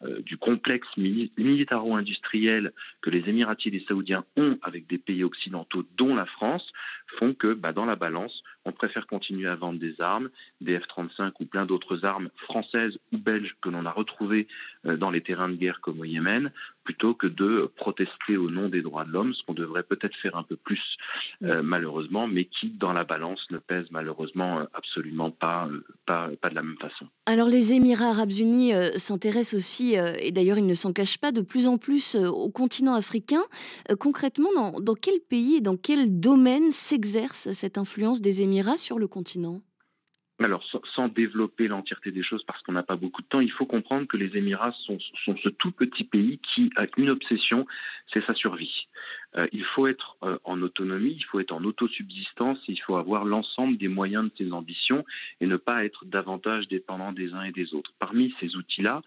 euh, 0.02 0.20
du 0.22 0.36
complexe 0.36 0.88
militaro-industriel 0.96 2.72
que 3.00 3.10
les 3.10 3.28
Émiratis 3.28 3.68
et 3.68 3.78
les 3.78 3.84
Saoudiens 3.84 4.24
ont 4.36 4.58
avec 4.62 4.86
des 4.86 4.98
pays 4.98 5.24
occidentaux, 5.24 5.84
dont 5.96 6.14
la 6.14 6.26
France, 6.26 6.72
font 7.18 7.34
que 7.34 7.54
bah, 7.54 7.72
dans 7.72 7.84
la 7.84 7.96
balance, 7.96 8.42
on 8.64 8.72
préfère 8.72 9.06
continuer 9.06 9.48
à 9.48 9.56
vendre 9.56 9.78
des 9.78 10.00
armes, 10.00 10.30
des 10.60 10.78
F-35 10.78 11.32
ou 11.40 11.46
plein 11.46 11.66
d'autres 11.66 12.04
armes 12.04 12.30
françaises 12.36 12.63
ou 13.12 13.18
belges 13.18 13.56
que 13.61 13.68
l'on 13.68 13.87
a 13.87 13.90
retrouvées 13.90 14.47
euh, 14.87 14.97
dans 14.97 15.11
les 15.11 15.21
terrains 15.21 15.49
de 15.49 15.54
guerre 15.54 15.80
comme 15.80 16.00
au 16.00 16.04
Yémen, 16.04 16.50
plutôt 16.85 17.14
que 17.14 17.26
de 17.26 17.71
protester 17.76 18.37
au 18.37 18.50
nom 18.50 18.68
des 18.68 18.83
droits 18.83 19.04
de 19.04 19.11
l'homme, 19.11 19.33
ce 19.33 19.42
qu'on 19.44 19.54
devrait 19.54 19.83
peut-être 19.83 20.16
faire 20.16 20.37
un 20.37 20.42
peu 20.42 20.56
plus 20.56 20.99
malheureusement, 21.40 22.26
mais 22.26 22.44
qui 22.44 22.68
dans 22.68 22.92
la 22.92 23.04
balance 23.04 23.47
ne 23.50 23.59
pèse 23.59 23.87
malheureusement 23.90 24.66
absolument 24.75 25.30
pas, 25.30 25.68
pas, 26.04 26.28
pas 26.40 26.50
de 26.50 26.54
la 26.54 26.62
même 26.62 26.76
façon. 26.78 27.06
Alors 27.25 27.49
les 27.49 27.73
Émirats 27.73 28.11
arabes 28.11 28.33
unis 28.33 28.73
s'intéressent 28.97 29.54
aussi, 29.54 29.94
et 29.94 30.30
d'ailleurs 30.30 30.59
ils 30.59 30.66
ne 30.66 30.75
s'en 30.75 30.92
cachent 30.92 31.18
pas, 31.18 31.33
de 31.33 31.40
plus 31.40 31.66
en 31.66 31.78
plus 31.78 32.16
au 32.16 32.50
continent 32.50 32.94
africain. 32.94 33.42
concrètement, 33.99 34.50
dans, 34.54 34.80
dans 34.80 34.94
quel 34.94 35.21
pays 35.21 35.56
et 35.56 35.61
dans 35.61 35.76
quel 35.76 36.21
domaine 36.21 36.71
s'exerce 36.71 37.50
cette 37.52 37.78
influence 37.78 38.21
des 38.21 38.42
Émirats 38.42 38.76
sur 38.76 38.99
le 38.99 39.09
continent? 39.09 39.62
Alors, 40.42 40.64
sans, 40.94 41.08
développer 41.08 41.68
l'entièreté 41.68 42.10
des 42.10 42.22
choses 42.22 42.42
parce 42.42 42.60
qu'on 42.62 42.72
n'a 42.72 42.82
pas 42.82 42.96
beaucoup 42.96 43.22
de 43.22 43.26
temps, 43.26 43.40
il 43.40 43.52
faut 43.52 43.66
comprendre 43.66 44.06
que 44.08 44.16
les 44.16 44.36
Émirats 44.36 44.72
sont, 44.72 44.98
ce 44.98 45.48
tout 45.48 45.70
petit 45.70 46.02
pays 46.02 46.38
qui 46.38 46.70
a 46.74 46.86
une 46.96 47.10
obsession, 47.10 47.66
c'est 48.12 48.24
sa 48.24 48.34
survie. 48.34 48.88
Euh, 49.36 49.46
il 49.52 49.62
faut 49.62 49.86
être 49.86 50.16
euh, 50.24 50.38
en 50.42 50.60
autonomie, 50.62 51.14
il 51.16 51.24
faut 51.24 51.38
être 51.38 51.52
en 51.52 51.62
autosubsistance, 51.62 52.58
il 52.66 52.80
faut 52.80 52.96
avoir 52.96 53.24
l'ensemble 53.24 53.76
des 53.76 53.86
moyens 53.86 54.24
de 54.24 54.32
ses 54.36 54.52
ambitions 54.52 55.04
et 55.40 55.46
ne 55.46 55.56
pas 55.56 55.84
être 55.84 56.04
davantage 56.04 56.66
dépendant 56.66 57.12
des 57.12 57.32
uns 57.32 57.42
et 57.42 57.52
des 57.52 57.72
autres. 57.74 57.92
Parmi 58.00 58.34
ces 58.40 58.56
outils-là, 58.56 59.02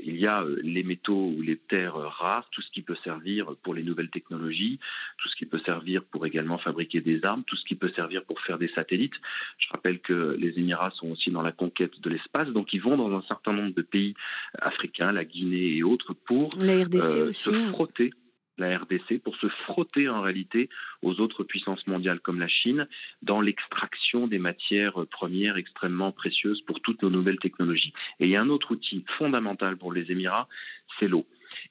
il 0.00 0.16
y 0.16 0.28
a 0.28 0.42
euh, 0.42 0.60
les 0.62 0.84
métaux 0.84 1.32
ou 1.36 1.42
les 1.42 1.56
terres 1.56 1.96
rares, 1.96 2.48
tout 2.50 2.62
ce 2.62 2.70
qui 2.70 2.82
peut 2.82 2.96
servir 3.02 3.56
pour 3.62 3.74
les 3.74 3.82
nouvelles 3.82 4.10
technologies, 4.10 4.78
tout 5.16 5.28
ce 5.28 5.34
qui 5.34 5.46
peut 5.46 5.60
servir 5.64 6.04
pour 6.04 6.24
également 6.24 6.58
fabriquer 6.58 7.00
des 7.00 7.24
armes, 7.24 7.42
tout 7.44 7.56
ce 7.56 7.64
qui 7.64 7.74
peut 7.74 7.90
servir 7.90 8.24
pour 8.24 8.40
faire 8.40 8.58
des 8.58 8.68
satellites. 8.68 9.20
Je 9.58 9.68
rappelle 9.70 9.98
que 10.00 10.36
les 10.38 10.58
sont 10.92 11.10
aussi 11.10 11.30
dans 11.30 11.42
la 11.42 11.52
conquête 11.52 12.00
de 12.00 12.10
l'espace, 12.10 12.48
donc 12.48 12.72
ils 12.72 12.80
vont 12.80 12.96
dans 12.96 13.16
un 13.16 13.22
certain 13.22 13.52
nombre 13.52 13.74
de 13.74 13.82
pays 13.82 14.14
africains, 14.60 15.12
la 15.12 15.24
Guinée 15.24 15.76
et 15.76 15.82
autres, 15.82 16.14
pour 16.14 16.50
se 16.52 17.50
hein. 17.50 17.68
frotter 17.72 18.10
la 18.58 18.76
RDC 18.76 19.22
pour 19.22 19.36
se 19.36 19.48
frotter 19.48 20.08
en 20.08 20.20
réalité 20.20 20.68
aux 21.02 21.20
autres 21.20 21.44
puissances 21.44 21.86
mondiales 21.86 22.20
comme 22.20 22.40
la 22.40 22.48
Chine 22.48 22.88
dans 23.22 23.40
l'extraction 23.40 24.26
des 24.26 24.38
matières 24.38 25.06
premières 25.06 25.56
extrêmement 25.56 26.12
précieuses 26.12 26.62
pour 26.62 26.80
toutes 26.80 27.02
nos 27.02 27.10
nouvelles 27.10 27.38
technologies. 27.38 27.92
Et 28.20 28.26
il 28.26 28.30
y 28.30 28.36
a 28.36 28.42
un 28.42 28.48
autre 28.48 28.72
outil 28.72 29.04
fondamental 29.06 29.76
pour 29.76 29.92
les 29.92 30.10
Émirats, 30.10 30.48
c'est 30.98 31.08
l'eau. 31.08 31.26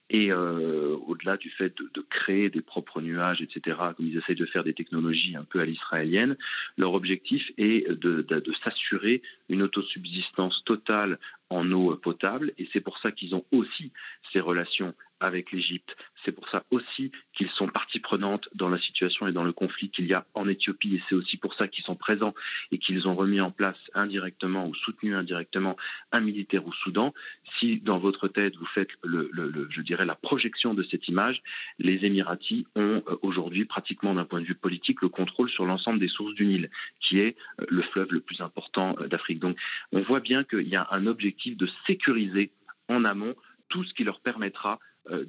Et 0.10 0.32
euh, 0.32 0.96
au-delà 1.06 1.38
du 1.38 1.50
fait 1.50 1.76
de, 1.78 2.02
créer 2.02 2.50
des 2.50 2.62
propres 2.62 3.02
nuages, 3.02 3.42
etc., 3.42 3.78
comme 3.96 4.08
ils 4.08 4.18
essayent 4.18 4.36
de 4.36 4.46
faire 4.46 4.64
des 4.64 4.74
technologies 4.74 5.36
un 5.36 5.44
peu 5.44 5.60
à 5.60 5.66
l'israélienne, 5.66 6.38
leur 6.78 6.94
objectif 6.94 7.52
est 7.58 7.90
de 7.90 8.54
s'assurer 8.64 9.22
une 9.50 9.62
autosubsistance 9.62 10.64
totale 10.64 11.20
en 11.50 11.72
eau 11.72 11.96
potable. 11.96 12.54
Et 12.58 12.68
c'est 12.72 12.82
pour 12.82 12.98
ça 12.98 13.12
qu'ils 13.12 13.36
ont 13.36 13.46
aussi 13.52 13.92
ces 14.32 14.40
relations 14.40 14.94
avec 15.20 15.52
l'Égypte. 15.52 15.96
C'est 16.24 16.32
pour 16.32 16.48
ça 16.50 16.64
aussi 16.72 17.12
qu'ils 17.34 17.50
sont 17.50 17.68
partie 17.68 18.00
prenante 18.00 18.50
dans 18.54 18.70
la 18.70 18.78
situation 18.78 19.28
et 19.28 19.32
dans 19.32 19.44
le 19.44 19.54
conflit 19.54 19.90
qu'il 19.90 20.06
y 20.06 20.14
a 20.14 20.26
en 20.34 20.48
Éthiopie. 20.48 20.96
Et 20.96 21.04
c'est 21.08 21.16
aussi 21.16 21.38
pour 21.38 21.54
ça 21.54 21.68
qu'ils 21.68 21.84
sont 21.84 21.96
présents 21.96 22.34
et 22.72 22.78
qu'ils 22.78 23.08
ont 23.08 23.16
remis 23.16 23.42
en 23.42 23.52
place 23.52 23.78
indirectement 23.94 24.68
ou 24.68 24.74
soutenu 24.74 25.16
indirectement 25.16 25.78
un 26.12 26.20
militaire 26.20 26.66
au 26.66 26.72
Soudan. 26.72 27.14
Si 27.60 27.80
dans 27.80 28.00
votre 28.00 28.28
tête 28.28 28.56
vous 28.58 28.66
faites, 28.66 28.92
le, 29.04 29.30
je 29.70 29.82
dirais, 29.82 30.06
la 30.06 30.16
projection 30.16 30.74
de 30.74 30.84
cette 30.84 31.08
image, 31.08 31.42
les 31.80 32.06
Émiratis 32.06 32.66
ont 32.76 33.04
euh, 33.08 33.18
aujourd'hui 33.22 33.66
pratiquement 33.66 34.14
d'un 34.14 34.26
point 34.26 34.42
de 34.42 34.46
vue 34.46 34.56
politique 34.56 35.02
le 35.02 35.10
contrôle 35.10 35.50
sur 35.50 35.66
l'ensemble 35.66 36.00
des 36.00 36.08
sources 36.08 36.34
du 36.34 36.46
Nil, 36.46 36.70
qui 37.00 37.20
est 37.20 37.38
euh, 37.62 37.66
le 37.70 37.82
fleuve 37.82 38.12
le 38.12 38.20
plus 38.20 38.42
important 38.42 38.96
euh, 39.00 39.08
d'Afrique. 39.08 39.40
Donc 39.40 39.58
on 39.92 40.02
voit 40.02 40.20
bien 40.20 40.44
qu'il 40.44 40.68
y 40.68 40.76
a 40.76 40.88
un 40.92 41.08
objectif 41.08 41.58
de 41.58 41.68
sécuriser 41.86 42.52
en 42.90 43.06
amont 43.06 43.36
tout 43.70 43.84
ce 43.84 43.94
qui 43.94 44.04
leur 44.04 44.22
permettra 44.22 44.80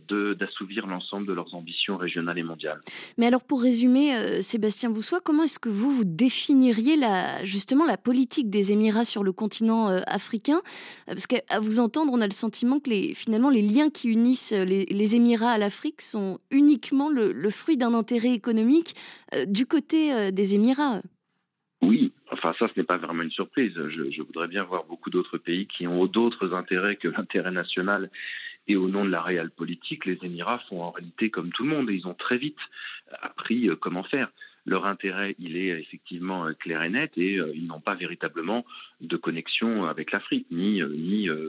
d'assouvir 0.08 0.86
l'ensemble 0.86 1.26
de 1.26 1.32
leurs 1.32 1.54
ambitions 1.54 1.96
régionales 1.96 2.38
et 2.38 2.42
mondiales. 2.42 2.80
Mais 3.16 3.26
alors 3.26 3.42
pour 3.42 3.62
résumer, 3.62 4.40
Sébastien 4.40 4.90
Boussois, 4.90 5.20
comment 5.20 5.44
est-ce 5.44 5.58
que 5.58 5.68
vous, 5.68 5.90
vous 5.90 6.04
définiriez 6.04 6.96
la, 6.96 7.44
justement 7.44 7.84
la 7.84 7.96
politique 7.96 8.50
des 8.50 8.72
Émirats 8.72 9.04
sur 9.04 9.22
le 9.22 9.32
continent 9.32 9.88
africain? 10.06 10.62
Parce 11.06 11.26
qu'à 11.26 11.60
vous 11.60 11.80
entendre, 11.80 12.12
on 12.12 12.20
a 12.20 12.26
le 12.26 12.32
sentiment 12.32 12.80
que 12.80 12.90
les, 12.90 13.14
finalement 13.14 13.50
les 13.50 13.62
liens 13.62 13.90
qui 13.90 14.08
unissent 14.08 14.52
les, 14.52 15.14
Émirats 15.14 15.52
à 15.52 15.58
l'Afrique 15.58 16.02
sont 16.02 16.38
uniquement 16.50 17.08
le, 17.08 17.50
fruit 17.50 17.76
d'un 17.76 17.94
intérêt 17.94 18.32
économique 18.32 18.94
du 19.46 19.66
côté 19.66 20.32
des 20.32 20.54
Émirats. 20.54 21.00
Oui, 21.80 22.12
enfin 22.32 22.52
ça, 22.58 22.68
ce 22.68 22.72
n'est 22.76 22.84
pas 22.84 22.98
vraiment 22.98 23.22
une 23.22 23.30
surprise. 23.30 23.72
Je, 23.88 24.22
voudrais 24.22 24.48
bien 24.48 24.64
voir 24.64 24.84
beaucoup 24.84 25.10
d'autres 25.10 25.38
pays 25.38 25.66
qui 25.66 25.86
ont 25.86 26.06
d'autres 26.06 26.54
intérêts 26.54 26.96
que 26.96 27.08
l'intérêt 27.08 27.52
national. 27.52 28.10
Et 28.68 28.76
au 28.76 28.88
nom 28.88 29.04
de 29.04 29.10
la 29.10 29.22
réelle 29.22 29.50
politique, 29.50 30.04
les 30.04 30.18
Émirats 30.22 30.60
font 30.68 30.82
en 30.82 30.90
réalité 30.90 31.30
comme 31.30 31.50
tout 31.50 31.64
le 31.64 31.70
monde 31.70 31.88
ils 31.90 32.06
ont 32.06 32.14
très 32.14 32.38
vite 32.38 32.58
appris 33.22 33.68
euh, 33.68 33.76
comment 33.76 34.02
faire. 34.02 34.28
Leur 34.66 34.84
intérêt, 34.84 35.34
il 35.38 35.56
est 35.56 35.80
effectivement 35.80 36.46
euh, 36.46 36.52
clair 36.52 36.82
et 36.82 36.90
net 36.90 37.12
et 37.16 37.40
euh, 37.40 37.50
ils 37.54 37.66
n'ont 37.66 37.80
pas 37.80 37.94
véritablement 37.94 38.66
de 39.00 39.16
connexion 39.16 39.86
avec 39.86 40.12
l'Afrique, 40.12 40.46
ni 40.50 40.82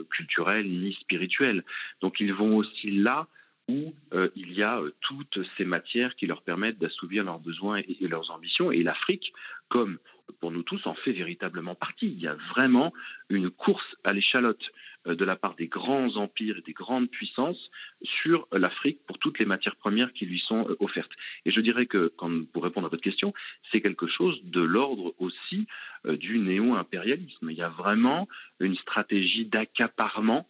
culturelle, 0.08 0.66
ni 0.68 0.92
spirituelle. 0.94 1.62
Donc 2.00 2.20
ils 2.20 2.32
vont 2.32 2.56
aussi 2.56 2.90
là 2.90 3.28
où 3.70 3.94
il 4.34 4.52
y 4.52 4.62
a 4.62 4.80
toutes 5.00 5.40
ces 5.56 5.64
matières 5.64 6.16
qui 6.16 6.26
leur 6.26 6.42
permettent 6.42 6.78
d'assouvir 6.78 7.24
leurs 7.24 7.38
besoins 7.38 7.78
et, 7.78 8.08
leurs 8.08 8.30
ambitions. 8.30 8.72
Et 8.72 8.82
l'Afrique, 8.82 9.32
comme 9.68 9.98
pour 10.40 10.50
nous 10.50 10.62
tous, 10.62 10.86
en 10.86 10.94
fait 10.94 11.12
véritablement 11.12 11.74
partie. 11.74 12.06
Il 12.06 12.20
y 12.20 12.28
a 12.28 12.34
vraiment 12.34 12.92
une 13.28 13.50
course 13.50 13.96
à 14.04 14.12
l'échalote 14.12 14.70
euh, 15.06 15.14
de 15.14 15.24
la 15.24 15.36
part 15.36 15.54
des 15.56 15.66
grands 15.66 16.16
empires 16.16 16.58
et 16.58 16.62
des 16.62 16.72
grandes 16.72 17.10
puissances 17.10 17.70
sur 18.02 18.46
l'Afrique 18.52 19.00
pour 19.06 19.18
toutes 19.18 19.38
les 19.38 19.46
matières 19.46 19.76
premières 19.76 20.12
qui 20.12 20.26
lui 20.26 20.38
sont 20.38 20.68
euh, 20.68 20.76
offertes. 20.80 21.12
Et 21.44 21.50
je 21.50 21.60
dirais 21.60 21.86
que, 21.86 22.12
pour 22.52 22.64
répondre 22.64 22.86
à 22.86 22.90
votre 22.90 23.02
question, 23.02 23.32
c'est 23.70 23.80
quelque 23.80 24.06
chose 24.06 24.40
de 24.44 24.60
l'ordre 24.60 25.14
aussi 25.18 25.66
euh, 26.06 26.16
du 26.16 26.38
néo-impérialisme. 26.38 27.50
Il 27.50 27.56
y 27.56 27.62
a 27.62 27.68
vraiment 27.68 28.28
une 28.60 28.76
stratégie 28.76 29.46
d'accaparement 29.46 30.46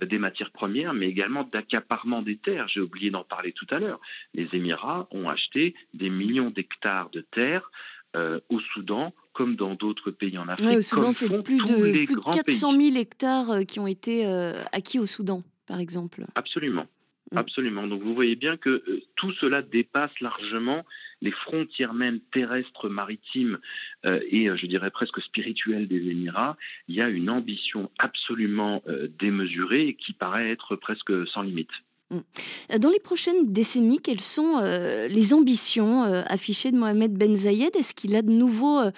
des 0.00 0.18
matières 0.18 0.50
premières, 0.50 0.94
mais 0.94 1.06
également 1.06 1.44
d'accaparement 1.44 2.22
des 2.22 2.36
terres. 2.36 2.68
J'ai 2.68 2.80
oublié 2.80 3.10
d'en 3.10 3.24
parler 3.24 3.52
tout 3.52 3.66
à 3.70 3.78
l'heure. 3.78 4.00
Les 4.34 4.48
Émirats 4.52 5.08
ont 5.10 5.28
acheté 5.28 5.74
des 5.94 6.10
millions 6.10 6.50
d'hectares 6.50 7.10
de 7.10 7.20
terres 7.20 7.70
euh, 8.16 8.40
au 8.48 8.60
Soudan, 8.60 9.12
comme 9.32 9.56
dans 9.56 9.74
d'autres 9.74 10.10
pays 10.10 10.38
en 10.38 10.48
Afrique. 10.48 10.78
au 10.78 10.82
Soudan, 10.82 11.12
c'est 11.12 11.28
plus, 11.42 11.58
de, 11.58 12.04
plus 12.06 12.14
de 12.14 12.20
400 12.20 12.80
000 12.80 12.96
hectares 12.96 13.50
euh, 13.50 13.62
qui 13.62 13.78
ont 13.80 13.86
été 13.86 14.26
euh, 14.26 14.62
acquis 14.72 14.98
au 14.98 15.06
Soudan, 15.06 15.42
par 15.66 15.80
exemple. 15.80 16.24
Absolument. 16.34 16.86
Mm. 17.32 17.38
Absolument. 17.38 17.86
Donc 17.86 18.02
vous 18.02 18.14
voyez 18.14 18.36
bien 18.36 18.56
que 18.56 19.02
tout 19.16 19.32
cela 19.32 19.62
dépasse 19.62 20.20
largement 20.20 20.84
les 21.20 21.32
frontières 21.32 21.94
même 21.94 22.20
terrestres, 22.20 22.88
maritimes 22.88 23.58
et 24.04 24.48
je 24.54 24.66
dirais 24.66 24.90
presque 24.90 25.20
spirituelles 25.20 25.88
des 25.88 26.08
Émirats. 26.08 26.56
Il 26.88 26.94
y 26.94 27.00
a 27.00 27.08
une 27.08 27.30
ambition 27.30 27.90
absolument 27.98 28.82
démesurée 29.18 29.94
qui 29.94 30.12
paraît 30.12 30.50
être 30.50 30.76
presque 30.76 31.26
sans 31.26 31.42
limite. 31.42 31.72
Mm. 32.10 32.78
Dans 32.78 32.90
les 32.90 33.00
prochaines 33.00 33.52
décennies, 33.52 33.98
quelles 33.98 34.20
sont 34.20 34.58
euh, 34.58 35.08
les 35.08 35.34
ambitions 35.34 36.04
euh, 36.04 36.22
affichées 36.26 36.70
de 36.70 36.76
Mohamed 36.76 37.12
Ben 37.12 37.34
Zayed? 37.34 37.74
Est-ce 37.74 37.94
qu'il 37.94 38.14
a 38.14 38.22
de 38.22 38.30
nouveaux 38.30 38.80
euh, 38.80 38.90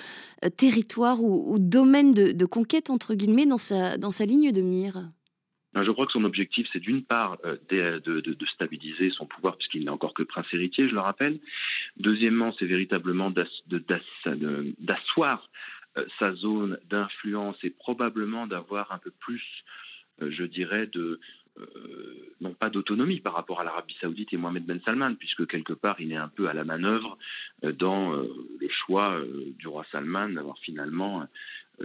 territoires 0.56 1.23
ou, 1.23 1.58
domaines 1.58 2.12
de, 2.12 2.44
conquête, 2.44 2.90
entre 2.90 3.14
guillemets, 3.14 3.47
dans 3.47 3.58
sa, 3.58 3.97
dans 3.97 4.11
sa 4.11 4.26
ligne 4.26 4.52
de 4.52 4.61
mire? 4.61 5.11
Ben, 5.78 5.85
je 5.85 5.92
crois 5.92 6.06
que 6.06 6.12
son 6.12 6.25
objectif, 6.25 6.68
c'est 6.73 6.80
d'une 6.80 7.04
part 7.04 7.38
de, 7.70 8.47
stabiliser 8.47 9.11
son 9.11 9.26
pouvoir, 9.26 9.56
puisqu'il 9.56 9.85
n'est 9.85 9.90
encore 9.90 10.12
que 10.12 10.25
prince 10.25 10.52
héritier, 10.52 10.88
je 10.88 10.94
le 10.94 11.00
rappelle. 11.00 11.38
Deuxièmement, 11.97 12.52
c'est 12.58 12.66
véritablement 12.66 13.30
d'asseoir 14.80 15.49
sa 16.18 16.35
zone 16.35 16.78
d'influence 16.88 17.56
et 17.62 17.70
probablement 17.70 18.49
d'avoir 18.49 18.90
un 18.90 18.99
peu 18.99 19.12
plus, 19.21 19.45
je 20.21 20.45
dirais, 20.45 20.91
euh, 21.58 22.34
non 22.41 22.54
pas 22.54 22.71
d'autonomie 22.71 23.21
par 23.21 23.34
rapport 23.34 23.60
à 23.60 23.64
l'Arabie 23.64 23.97
saoudite 24.00 24.32
et 24.32 24.36
Mohamed 24.36 24.64
Ben 24.64 24.80
Salman, 24.84 25.14
puisque 25.14 25.47
quelque 25.47 25.73
part 25.73 26.00
il 26.00 26.12
est 26.12 26.17
un 26.17 26.28
peu 26.28 26.49
à 26.49 26.54
la 26.54 26.64
manœuvre 26.64 27.19
euh, 27.64 27.73
dans 27.73 28.14
euh, 28.14 28.28
le 28.60 28.69
choix 28.69 29.21
du 29.58 29.67
roi 29.67 29.84
Salman 29.91 30.28
d'avoir 30.28 30.58
finalement 30.58 31.26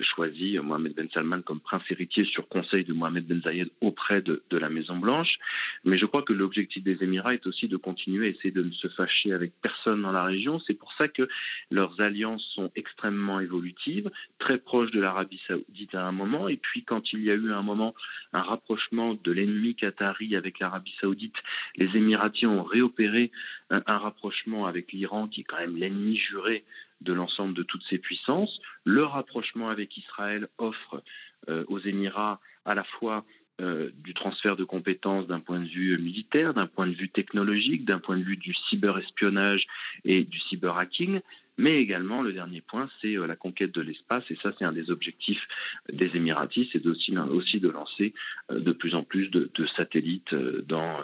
choisi 0.02 0.58
Mohamed 0.60 0.94
Ben 0.96 1.10
Salman 1.12 1.42
comme 1.42 1.60
prince 1.60 1.84
héritier 1.90 2.26
sur 2.26 2.48
conseil 2.48 2.84
de 2.84 2.94
Mohamed 2.94 3.26
Ben 3.26 3.42
Zayed 3.42 3.70
auprès 3.82 4.22
de, 4.22 4.42
la 4.52 4.70
Maison 4.70 4.98
Blanche. 4.98 5.40
Mais 5.84 5.98
je 5.98 6.06
crois 6.06 6.24
que 6.24 6.34
l'objectif 6.34 6.84
des 6.84 7.04
Émirats 7.04 7.34
est 7.34 7.48
aussi 7.48 7.68
de 7.68 7.78
continuer 7.78 8.28
à 8.28 8.30
essayer 8.30 8.52
de 8.52 8.64
ne 8.64 8.72
se 8.72 8.88
fâcher 8.88 9.34
avec 9.34 9.54
personne 9.62 10.04
dans 10.04 10.12
la 10.12 10.24
région. 10.24 10.60
C'est 10.60 10.74
pour 10.74 10.94
ça 10.94 11.08
que 11.08 11.28
leurs 11.72 12.00
alliances 12.02 12.46
sont 12.54 12.72
extrêmement 12.76 13.40
évolutives, 13.40 14.12
très 14.40 14.58
proches 14.58 14.92
de 14.92 15.00
l'Arabie 15.00 15.42
saoudite 15.48 15.96
à 15.96 16.08
un 16.08 16.12
moment. 16.12 16.48
Et 16.48 16.58
puis 16.58 16.84
quand 16.84 17.14
il 17.14 17.24
y 17.24 17.32
a 17.32 17.36
eu 17.36 17.52
un 17.52 17.64
moment 17.64 17.94
un 18.32 18.42
rapprochement 18.42 19.16
de 19.16 19.32
l'ennemi 19.32 19.76
qatari 19.76 20.36
avec 20.36 20.60
l'Arabie 20.60 20.96
saoudite, 21.00 21.38
les 21.76 21.98
Émiratis 21.98 22.48
ont 22.48 22.64
réopéré 22.64 23.32
un 23.70 23.98
rapprochement 23.98 24.66
avec 24.66 24.92
l'Iran 24.92 25.28
qui 25.28 25.42
est 25.42 25.44
quand 25.44 25.60
même 25.60 25.78
l'ennemi 25.78 26.16
juré 26.16 26.64
de 27.04 27.14
l'ensemble 27.14 27.54
de 27.54 27.64
toutes 27.64 27.84
ces 27.84 28.00
puissances. 28.00 28.60
Le 28.86 29.04
rapprochement 29.04 29.70
avec 29.70 29.98
Israël 29.98 30.48
offre 30.58 31.04
euh, 31.50 31.64
aux 31.68 31.80
Émirats 31.80 32.40
à 32.66 32.76
la 32.76 32.84
fois 32.84 33.26
euh, 33.62 33.92
du 33.98 34.16
transfert 34.16 34.56
de 34.56 34.64
compétences 34.64 35.28
d'un 35.28 35.40
point 35.40 35.60
de 35.60 35.68
vue 35.68 35.96
militaire, 36.00 36.56
d'un 36.56 36.66
point 36.66 36.88
de 36.88 36.94
vue 36.94 37.10
technologique, 37.10 37.86
d'un 37.86 38.00
point 38.00 38.18
de 38.18 38.24
vue 38.24 38.38
du 38.38 38.54
cyberespionnage 38.54 39.68
et 40.06 40.24
du 40.24 40.40
cyberhacking, 40.40 41.22
mais 41.58 41.82
également, 41.82 42.22
le 42.22 42.34
dernier 42.34 42.62
point, 42.62 42.90
c'est 43.02 43.18
euh, 43.18 43.28
la 43.28 43.36
conquête 43.36 43.72
de 43.72 43.82
l'espace. 43.82 44.24
Et 44.32 44.36
ça, 44.36 44.52
c'est 44.58 44.66
un 44.66 44.72
des 44.72 44.90
objectifs 44.90 45.48
des 45.92 46.16
Émiratis, 46.16 46.68
c'est 46.72 46.86
aussi, 46.88 47.16
aussi 47.18 47.60
de 47.60 47.70
lancer 47.70 48.14
euh, 48.52 48.60
de 48.60 48.72
plus 48.72 48.96
en 48.96 49.04
plus 49.04 49.30
de, 49.30 49.50
satellites 49.76 50.34
euh, 50.34 50.64
dans, 50.68 50.98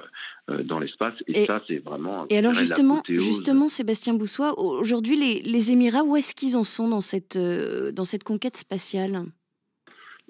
dans 0.63 0.79
l'espace. 0.79 1.13
Et, 1.27 1.45
ça, 1.45 1.61
c'est 1.67 1.79
vraiment... 1.79 2.25
Et 2.29 2.37
alors 2.37 2.53
justement, 2.53 3.03
justement, 3.07 3.69
Sébastien 3.69 4.13
Boussois, 4.13 4.59
aujourd'hui, 4.59 5.17
les, 5.17 5.41
les 5.41 5.71
Émirats, 5.71 6.03
où 6.03 6.15
est-ce 6.15 6.33
qu'ils 6.33 6.57
en 6.57 6.63
sont 6.63 6.87
dans 6.87 7.01
cette, 7.01 7.37
dans 7.37 8.05
cette 8.05 8.23
conquête 8.23 8.57
spatiale? 8.57 9.23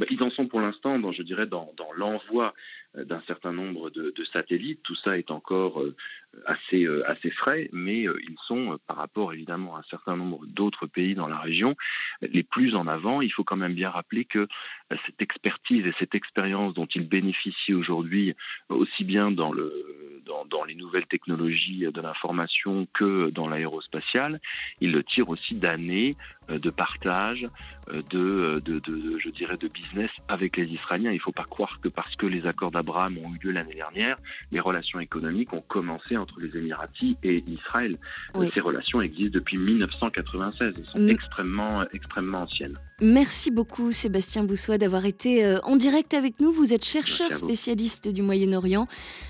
Ils 0.10 0.24
en 0.24 0.30
sont 0.30 0.48
pour 0.48 0.62
l'instant, 0.62 1.12
je 1.12 1.24
dirais, 1.24 1.46
dans, 1.46 1.74
l'envoi 1.96 2.54
euh, 2.98 3.04
d'un 3.04 3.22
certain 3.28 3.52
nombre 3.52 3.90
de, 3.90 4.14
satellites. 4.24 4.82
Tout 4.84 4.96
ça 4.96 5.18
est 5.18 5.32
encore 5.32 5.82
euh, 5.82 5.96
euh, 6.74 7.04
assez 7.06 7.32
frais, 7.32 7.70
mais 7.74 8.04
ils 8.04 8.38
sont, 8.46 8.80
par 8.88 8.98
rapport 8.98 9.34
évidemment 9.34 9.76
à 9.76 9.80
un 9.80 9.84
certain 9.90 10.16
nombre 10.16 10.46
d'autres 10.46 10.88
pays 10.88 11.16
dans 11.16 11.28
la 11.28 11.40
région, 11.40 11.76
les 12.22 12.44
plus 12.44 12.76
en 12.76 12.88
avant. 12.88 13.22
Il 13.22 13.32
faut 13.32 13.44
quand 13.44 13.58
même 13.58 13.74
bien 13.74 13.90
rappeler 13.90 14.26
que 14.26 14.48
cette 15.06 15.22
expertise 15.22 15.86
et 15.86 15.94
cette 15.98 16.16
expérience 16.16 16.74
dont 16.74 16.86
ils 16.86 17.08
bénéficient 17.08 17.74
aujourd'hui, 17.74 18.36
aussi 18.70 19.04
bien 19.04 19.32
dans 19.32 19.52
le 19.52 20.19
dans, 20.50 20.64
les 20.64 20.76
nouvelles 20.76 21.06
technologies 21.06 21.86
de 21.92 22.02
l'information 22.02 22.88
que 22.94 23.30
dans 23.30 23.48
l'aérospatiale, 23.48 24.40
il 24.82 24.92
le 24.92 25.04
tire 25.04 25.30
aussi 25.30 25.56
d'années 25.56 26.16
euh, 26.50 26.60
de 26.60 26.70
partage, 26.70 27.50
euh, 27.92 28.02
de, 28.10 28.60
de, 28.60 29.18
je 29.18 29.30
dirais, 29.30 29.58
de 29.58 29.68
business 29.68 30.12
avec 30.28 30.58
les 30.58 30.66
Israéliens. 30.66 31.12
Il 31.12 31.16
ne 31.16 31.22
faut 31.22 31.32
pas 31.32 31.46
croire 31.46 31.80
que 31.82 31.90
parce 31.90 32.16
que 32.16 32.26
les 32.26 32.46
accords 32.46 32.72
d'Abraham 32.72 33.18
ont 33.18 33.34
eu 33.34 33.48
lieu 33.48 33.52
l'année 33.52 33.76
dernière, 33.76 34.18
les 34.52 34.60
relations 34.60 35.00
économiques 35.00 35.54
ont 35.54 35.62
commencé 35.62 36.18
entre 36.18 36.40
les 36.40 36.56
Émiratis 36.58 37.18
et 37.24 37.44
Israël. 37.48 37.98
Ces 38.54 38.62
relations 38.62 39.02
existent 39.02 39.34
depuis 39.34 39.58
1996. 39.58 40.74
Elles 40.78 40.86
sont 40.86 41.08
extrêmement, 41.08 41.84
extrêmement 41.92 42.42
anciennes. 42.42 42.78
Merci 43.02 43.50
beaucoup 43.50 43.94
Sébastien 43.94 44.44
Boussois 44.44 44.78
d'avoir 44.78 45.06
été 45.06 45.46
euh, 45.46 45.60
en 45.64 45.78
direct 45.78 46.14
avec 46.14 46.42
nous. 46.42 46.52
Vous 46.52 46.74
êtes 46.74 46.84
chercheur 46.84 47.34
spécialiste 47.34 48.10
du 48.10 48.22
Moyen-Orient, 48.22 48.88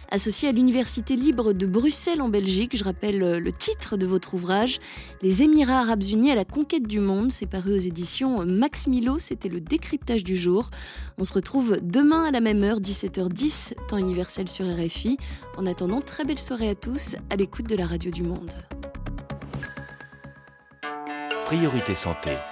associé 0.09 0.49
à 0.49 0.51
l'Université 0.51 1.15
libre 1.15 1.53
de 1.53 1.67
Bruxelles 1.67 2.23
en 2.23 2.29
Belgique. 2.29 2.75
Je 2.75 2.83
rappelle 2.83 3.21
euh, 3.21 3.39
le 3.39 3.51
titre 3.51 3.95
de 3.95 4.07
votre 4.07 4.33
ouvrage, 4.33 4.79
Les 5.21 5.43
Émirats 5.43 5.81
arabes 5.81 6.01
unis 6.01 6.31
à 6.31 6.35
la 6.35 6.45
conquête 6.45 6.87
du 6.87 6.99
monde. 6.99 7.31
C'est 7.31 7.45
paru 7.45 7.73
aux 7.73 7.77
éditions 7.77 8.43
Max 8.43 8.87
Milo. 8.87 9.19
C'était 9.19 9.49
le 9.49 9.61
décryptage 9.61 10.23
du 10.23 10.35
jour. 10.35 10.71
On 11.19 11.23
se 11.23 11.33
retrouve 11.33 11.77
demain 11.83 12.23
à 12.23 12.31
la 12.31 12.39
même 12.41 12.63
heure, 12.63 12.79
17h10, 12.79 13.73
temps 13.87 13.97
universel 13.97 14.49
sur 14.49 14.65
RFI. 14.65 15.19
En 15.57 15.67
attendant, 15.67 16.01
très 16.01 16.23
belle 16.23 16.39
soirée 16.39 16.69
à 16.69 16.75
tous 16.75 17.17
à 17.29 17.35
l'écoute 17.35 17.69
de 17.69 17.75
la 17.75 17.85
radio 17.85 18.09
du 18.09 18.23
monde. 18.23 18.51
Priorité 21.45 21.93
santé. 21.93 22.39